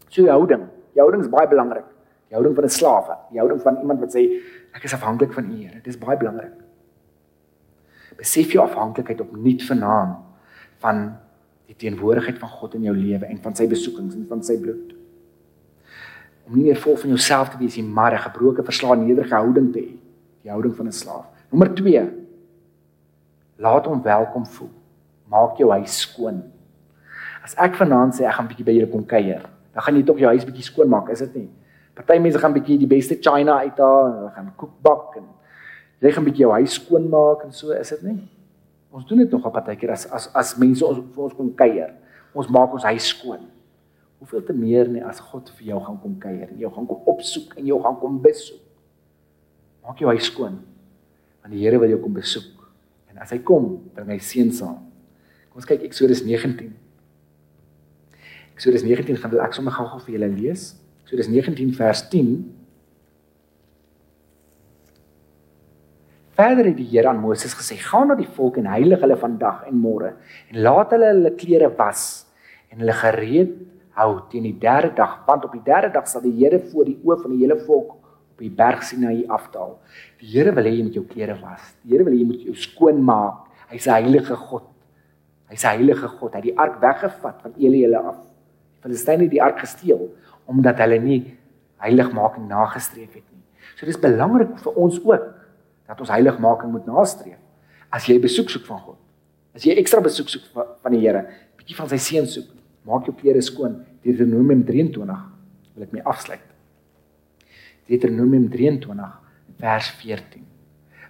So 0.09 0.23
jou 0.23 0.31
houding, 0.31 0.69
jou 0.93 1.01
houding 1.09 1.23
is 1.23 1.31
baie 1.31 1.49
belangrik. 1.49 1.85
Die 2.29 2.37
houding 2.37 2.55
van 2.55 2.65
'n 2.65 2.69
slaaf, 2.69 3.07
die 3.31 3.39
houding 3.39 3.61
van 3.63 3.77
iemand 3.81 4.01
wat 4.01 4.15
sê 4.15 4.23
ek 4.73 4.85
is 4.85 4.95
afhanklik 4.95 5.33
van 5.33 5.51
U 5.51 5.57
Here. 5.57 5.75
Dit 5.75 5.87
is 5.87 5.99
baie 5.99 6.17
belangrik. 6.17 6.53
Besef 8.17 8.53
jou 8.53 8.65
afhanklikheid 8.65 9.21
opnuut 9.21 9.63
vanaand 9.63 10.17
van 10.79 11.19
die 11.67 11.77
teenwoordigheid 11.77 12.39
van 12.39 12.49
God 12.49 12.75
in 12.75 12.83
jou 12.83 12.97
lewe 12.97 13.27
en 13.27 13.39
van 13.39 13.55
sy 13.55 13.67
besoekings 13.69 14.15
en 14.15 14.27
van 14.29 14.43
sy 14.43 14.59
bloed. 14.61 14.92
Om 16.53 16.59
nie 16.61 16.69
meer 16.69 16.77
vol 16.77 16.99
van 17.01 17.15
jouself 17.15 17.49
te 17.49 17.59
wees 17.59 17.79
nie, 17.81 17.85
maar 17.85 18.13
'n 18.13 18.29
gebroke, 18.29 18.63
verslae, 18.63 18.97
nederige 18.97 19.35
houding 19.35 19.73
te 19.73 19.81
hê, 19.81 19.97
die 20.43 20.51
houding 20.51 20.77
van 20.77 20.87
'n 20.87 20.93
slaaf. 20.93 21.25
Nommer 21.51 21.75
2. 21.75 22.11
Laat 23.57 23.87
hom 23.87 24.03
welkom 24.03 24.47
voel. 24.47 24.71
Maak 25.29 25.57
jou 25.57 25.71
huis 25.71 26.01
skoon. 26.01 26.43
As 27.45 27.55
ek 27.55 27.75
vanaand 27.75 28.15
sê 28.15 28.25
ek 28.25 28.35
gaan 28.35 28.49
bietjie 28.49 28.65
by 28.65 28.73
julle 28.73 28.91
kom 28.91 29.07
kuier, 29.07 29.43
dan 29.73 29.83
gaan 29.83 29.97
jy 29.97 30.03
tog 30.03 30.19
jou 30.19 30.29
huis 30.29 30.45
bietjie 30.45 30.63
skoon 30.63 30.89
maak, 30.89 31.09
is 31.09 31.19
dit 31.19 31.35
nie? 31.35 31.51
Party 31.95 32.19
mense 32.19 32.39
gaan 32.39 32.53
bietjie 32.53 32.79
die 32.79 32.87
beste 32.87 33.17
china 33.21 33.59
uithaal 33.59 34.13
hulle 34.13 34.31
gaan 34.35 34.53
koek 34.57 34.83
bak 34.83 35.17
en 35.17 35.25
jy 36.01 36.13
gaan 36.13 36.25
bietjie 36.25 36.45
jou 36.45 36.53
huis 36.53 36.73
skoon 36.73 37.09
maak 37.09 37.45
en 37.45 37.53
so, 37.53 37.73
is 37.73 37.89
dit 37.89 38.03
nie? 38.03 38.29
Ons 38.91 39.07
doen 39.07 39.19
dit 39.19 39.31
nog 39.31 39.47
op 39.47 39.53
partykeer 39.53 39.91
as 39.91 40.07
as 40.13 40.29
as 40.35 40.57
mense 40.57 40.85
ons 40.85 40.99
vir 40.99 41.25
ons 41.25 41.35
kom 41.35 41.55
kuier. 41.55 41.95
Ons 42.35 42.49
maak 42.49 42.73
ons 42.73 42.85
huis 42.85 43.09
skoon. 43.09 43.41
Hoeveel 44.23 44.45
te 44.47 44.55
meer 44.55 44.87
nie 44.87 45.03
as 45.03 45.19
God 45.19 45.49
vir 45.59 45.73
jou 45.73 45.81
gaan 45.83 45.97
kom 45.99 46.13
kuier 46.23 46.47
en 46.47 46.59
jou 46.63 46.69
gaan 46.71 46.87
kom 46.87 47.09
opsoek 47.11 47.57
en 47.59 47.67
jou 47.67 47.81
gaan 47.83 47.97
kom 47.99 48.21
besoek. 48.23 48.61
Maak 49.83 49.99
jou 49.99 50.13
huis 50.15 50.29
skoon. 50.31 50.61
Want 51.43 51.51
die 51.57 51.65
Here 51.65 51.81
wil 51.83 51.91
jou 51.91 51.99
kom 52.05 52.15
besoek. 52.15 52.61
En 53.11 53.19
as 53.19 53.33
hy 53.35 53.41
kom, 53.43 53.81
bring 53.97 54.13
hy 54.15 54.21
seën 54.23 54.53
saam. 54.55 54.79
Kom 55.51 55.59
ons 55.59 55.67
kyk 55.67 55.83
Eksodus 55.89 56.23
19. 56.23 56.71
Eksodus 58.55 58.87
19 58.87 59.19
gaan 59.19 59.35
ek 59.43 59.59
sommer 59.59 59.75
gou-gou 59.75 59.99
vir 60.07 60.15
julle 60.15 60.31
lees. 60.37 60.69
Eksodus 61.03 61.27
19 61.33 61.75
vers 61.81 62.05
10. 62.15 62.31
Verder 66.39 66.71
het 66.71 66.79
die 66.79 66.87
Here 66.95 67.11
aan 67.11 67.21
Moses 67.21 67.59
gesê: 67.59 67.75
"Gaan 67.75 68.09
na 68.09 68.15
die 68.15 68.31
volk 68.39 68.63
en 68.63 68.71
heilig 68.71 69.03
hulle 69.03 69.19
vandag 69.19 69.67
en 69.67 69.83
môre 69.83 70.15
en 70.49 70.63
laat 70.63 70.95
hulle 70.95 71.11
hulle 71.11 71.35
klere 71.35 71.75
was 71.77 72.25
en 72.71 72.79
hulle 72.79 72.95
gereed 73.03 73.59
hou 73.99 74.21
teen 74.33 74.47
die 74.49 74.57
derde 74.59 74.93
dag, 74.97 75.19
want 75.27 75.45
op 75.45 75.53
die 75.53 75.65
derde 75.65 75.91
dag 75.93 76.09
sal 76.09 76.25
die 76.25 76.33
Here 76.39 76.61
voor 76.71 76.89
die 76.89 76.99
oë 77.05 77.19
van 77.23 77.35
die 77.35 77.43
hele 77.45 77.59
volk 77.67 77.99
op 78.33 78.41
die 78.41 78.51
berg 78.51 78.83
Sinaï 78.87 79.27
afdaal. 79.29 79.77
Die 80.21 80.31
Here 80.33 80.55
wil 80.57 80.69
hê 80.69 80.75
jy 80.79 80.87
moet 80.87 80.97
jou 80.97 81.05
klere 81.09 81.37
was. 81.43 81.75
Die 81.83 81.93
Here 81.93 82.07
wil 82.07 82.17
hê 82.17 82.23
jy 82.23 82.29
moet 82.31 82.47
jou 82.49 82.57
skoon 82.57 83.03
maak. 83.05 83.45
Hy's 83.73 83.87
'n 83.87 83.93
heilige 84.01 84.37
God. 84.37 84.65
Hy's 85.51 85.65
'n 85.65 85.77
heilige 85.77 86.09
God. 86.09 86.33
Hy 86.33 86.41
het 86.41 86.45
die 86.45 86.59
ark 86.59 86.81
weggevat 86.81 87.43
van 87.43 87.53
Eliele 87.59 87.99
af. 87.99 88.17
Die 88.17 88.83
Filistyne 88.83 89.23
het 89.23 89.31
die 89.31 89.43
ark 89.43 89.59
gesteel 89.59 90.11
omdat 90.47 90.79
hulle 90.79 90.99
nie 90.99 91.39
heiligmaking 91.77 92.49
nagestreef 92.49 93.13
het 93.15 93.25
nie. 93.31 93.43
So 93.77 93.87
dis 93.87 93.99
belangrik 93.99 94.59
vir 94.59 94.73
ons 94.75 94.99
ook 95.05 95.23
dat 95.87 96.01
ons 96.01 96.11
heiligmaking 96.11 96.73
moet 96.73 96.87
nastreef. 96.87 97.39
As 97.93 98.07
jy 98.07 98.19
besoek 98.21 98.51
soek 98.51 98.65
van 98.67 98.81
God, 98.81 98.99
as 99.55 99.65
jy 99.65 99.77
ekstra 99.77 100.01
besoek 100.01 100.29
soek 100.29 100.43
van 100.55 100.93
die 100.93 101.01
Here, 101.01 101.27
bietjie 101.57 101.77
van 101.77 101.89
sy 101.89 101.99
seën 102.01 102.27
soek, 102.27 102.49
maak 102.89 103.07
jou 103.07 103.15
klere 103.17 103.43
skoon. 103.45 103.81
Deuteronomium 104.03 104.65
23 104.67 105.19
wil 105.75 105.85
ek 105.87 105.93
mee 105.95 106.05
afsluit. 106.09 106.45
Deuteronomium 107.91 108.49
23 108.51 109.11
vers 109.63 109.91
14. 110.01 110.43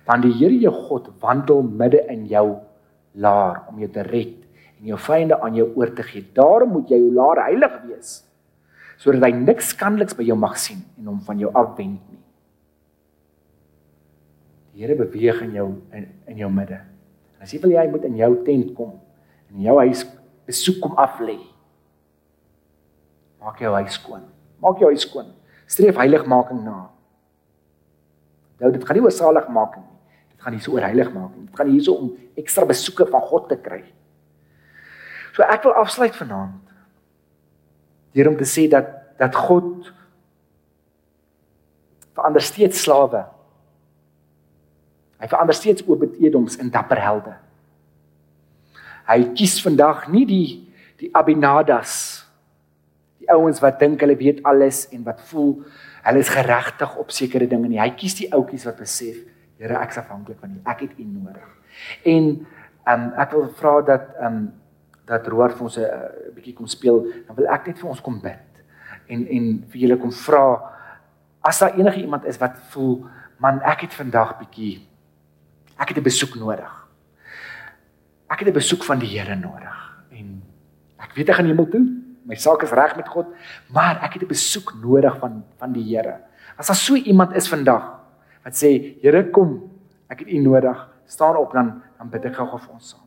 Want 0.09 0.27
die 0.27 0.35
Here 0.35 0.59
jou 0.67 0.73
God 0.89 1.13
wandel 1.23 1.63
midde 1.63 2.03
in 2.11 2.27
jou 2.31 2.47
laar 3.15 3.67
om 3.71 3.79
jou 3.81 3.91
te 3.93 4.05
red 4.07 4.39
en 4.81 4.91
jou 4.91 4.99
vyande 4.99 5.39
aan 5.39 5.57
jou 5.57 5.69
oor 5.79 5.93
te 5.95 6.05
gee. 6.07 6.25
Daarom 6.35 6.75
moet 6.77 6.91
jy 6.91 6.99
jou 7.01 7.15
laar 7.17 7.45
heilig 7.47 7.81
wees 7.87 8.21
sodat 9.03 9.25
hy 9.27 9.33
niks 9.35 9.73
skandeliks 9.73 10.15
by 10.15 10.23
jou 10.23 10.37
mag 10.39 10.53
sien 10.63 10.79
en 11.01 11.09
hom 11.11 11.17
van 11.27 11.41
jou 11.41 11.49
afwend 11.59 11.99
nie. 12.07 12.21
Die 14.73 14.85
Here 14.85 14.95
beweeg 14.95 15.41
in 15.43 15.57
jou 15.59 15.69
in, 15.97 16.07
in 16.31 16.43
jou 16.45 16.51
midde. 16.55 16.79
En 17.35 17.43
as 17.43 17.51
jy 17.51 17.59
wil 17.65 17.75
jy 17.75 17.83
moet 17.91 18.07
in 18.07 18.21
jou 18.21 18.31
tent 18.47 18.71
kom 18.77 18.93
in 19.53 19.67
jou 19.67 19.75
huis 19.83 20.05
besoek 20.49 20.79
kom 20.85 20.95
af 21.01 21.19
lê. 21.21 21.37
Maak 23.43 23.63
jou 23.63 23.73
huis 23.75 23.97
skoon. 23.99 24.27
Maak 24.63 24.83
jou 24.83 24.91
huis 24.93 25.03
skoon. 25.03 25.33
Streef 25.67 25.99
heiligmaking 25.99 26.63
na. 26.65 26.77
Nou 28.63 28.71
dit 28.71 28.85
gaan 28.87 28.99
nie 28.99 29.05
oor 29.05 29.15
saligmaking 29.15 29.83
nie. 29.83 30.19
Dit 30.35 30.45
gaan 30.45 30.55
hier 30.55 30.65
so 30.65 30.77
oor 30.77 30.87
heiligmaking. 30.87 31.49
Dit 31.49 31.59
gaan 31.59 31.73
hier 31.73 31.83
so 31.83 31.99
om 31.99 32.13
ekstra 32.39 32.67
besoeke 32.69 33.09
van 33.11 33.25
God 33.27 33.49
te 33.51 33.59
kry. 33.59 33.83
So 35.33 35.43
ek 35.49 35.67
wil 35.67 35.75
afsluit 35.81 36.15
vanaand 36.17 36.61
deur 38.13 38.29
om 38.29 38.37
te 38.37 38.45
sê 38.45 38.67
dat 38.69 38.91
dat 39.17 39.37
God 39.39 39.87
verander 42.13 42.45
steeds 42.45 42.83
slawe. 42.85 43.23
Hy 45.23 45.29
verander 45.31 45.57
steeds 45.57 45.85
Obed-Edoms 45.87 46.59
in 46.61 46.73
dapper 46.75 47.01
helde. 47.01 47.37
Hy 49.09 49.19
kies 49.39 49.57
vandag 49.65 50.09
nie 50.13 50.27
die 50.29 50.47
die 51.03 51.09
Abinadas 51.19 51.95
die 53.23 53.31
ouens 53.33 53.61
wat 53.63 53.79
dink 53.81 54.03
hulle 54.03 54.17
weet 54.19 54.43
alles 54.49 54.85
en 54.93 55.05
wat 55.07 55.21
voel 55.31 55.63
hulle 56.03 56.23
is 56.23 56.33
geregtig 56.35 56.97
op 56.99 57.13
sekere 57.15 57.47
dinge 57.47 57.69
nie. 57.71 57.81
Hy 57.81 57.93
kies 57.95 58.17
die 58.19 58.31
ouetjies 58.35 58.67
wat 58.69 58.81
besef, 58.83 59.23
Here, 59.63 59.77
ek's 59.79 60.01
afhanklik 60.01 60.41
van 60.43 60.57
U. 60.57 60.61
Ek 60.67 60.81
het 60.83 60.97
U 60.99 61.05
nodig. 61.07 61.51
En 62.03 62.25
ehm 62.83 63.03
um, 63.03 63.13
ek 63.23 63.31
wil 63.37 63.45
vra 63.61 63.75
dat 63.87 64.09
ehm 64.19 64.27
um, 64.27 64.49
dat 65.07 65.27
Roar 65.31 65.53
vir 65.55 65.63
ons 65.63 65.77
'n 65.79 65.83
uh, 65.83 66.35
bietjie 66.35 66.55
kom 66.55 66.67
speel, 66.67 67.07
dan 67.27 67.37
wil 67.37 67.47
ek 67.47 67.67
net 67.67 67.79
vir 67.79 67.89
ons 67.89 68.01
kom 68.01 68.21
bid. 68.21 68.63
En 69.07 69.27
en 69.27 69.47
vir 69.71 69.81
julle 69.81 69.99
kom 69.99 70.13
vra 70.13 70.73
as 71.43 71.59
daar 71.59 71.79
enige 71.79 72.01
iemand 72.01 72.25
is 72.25 72.39
wat 72.39 72.59
voel, 72.71 73.07
man, 73.39 73.61
ek 73.63 73.81
het 73.81 73.95
vandag 73.95 74.39
bietjie 74.39 74.89
ek 75.79 75.89
het 75.89 75.99
'n 75.99 76.03
besoek 76.03 76.35
nodig. 76.35 76.73
Ek 78.31 78.39
het 78.39 78.49
'n 78.49 78.53
besoek 78.53 78.83
van 78.85 78.99
die 78.99 79.19
Here 79.19 79.37
nodig. 79.37 80.05
En 80.11 80.43
ek 80.99 81.15
weet 81.15 81.29
ek 81.29 81.35
gaan 81.35 81.47
hemel 81.47 81.69
toe. 81.69 82.02
My 82.25 82.35
saak 82.39 82.63
is 82.63 82.71
reg 82.71 82.97
met 82.97 83.09
God, 83.09 83.27
maar 83.75 83.99
ek 84.03 84.15
het 84.15 84.23
'n 84.23 84.31
besoek 84.31 84.75
nodig 84.83 85.19
van 85.19 85.45
van 85.59 85.73
die 85.73 85.85
Here. 85.85 86.21
As 86.57 86.67
daar 86.67 86.77
so 86.77 86.95
iemand 86.95 87.35
is 87.35 87.49
vandag 87.49 88.01
wat 88.45 88.55
sê, 88.55 88.99
Here 89.03 89.31
kom, 89.31 89.71
ek 90.09 90.19
het 90.21 90.29
U 90.29 90.39
nodig, 90.39 90.89
staan 91.07 91.37
op 91.37 91.53
dan 91.53 91.83
dan 91.99 92.11
bid 92.11 92.25
ek 92.25 92.35
gou 92.35 92.59
vir 92.59 92.73
ons 92.75 92.89
saam. 92.91 93.02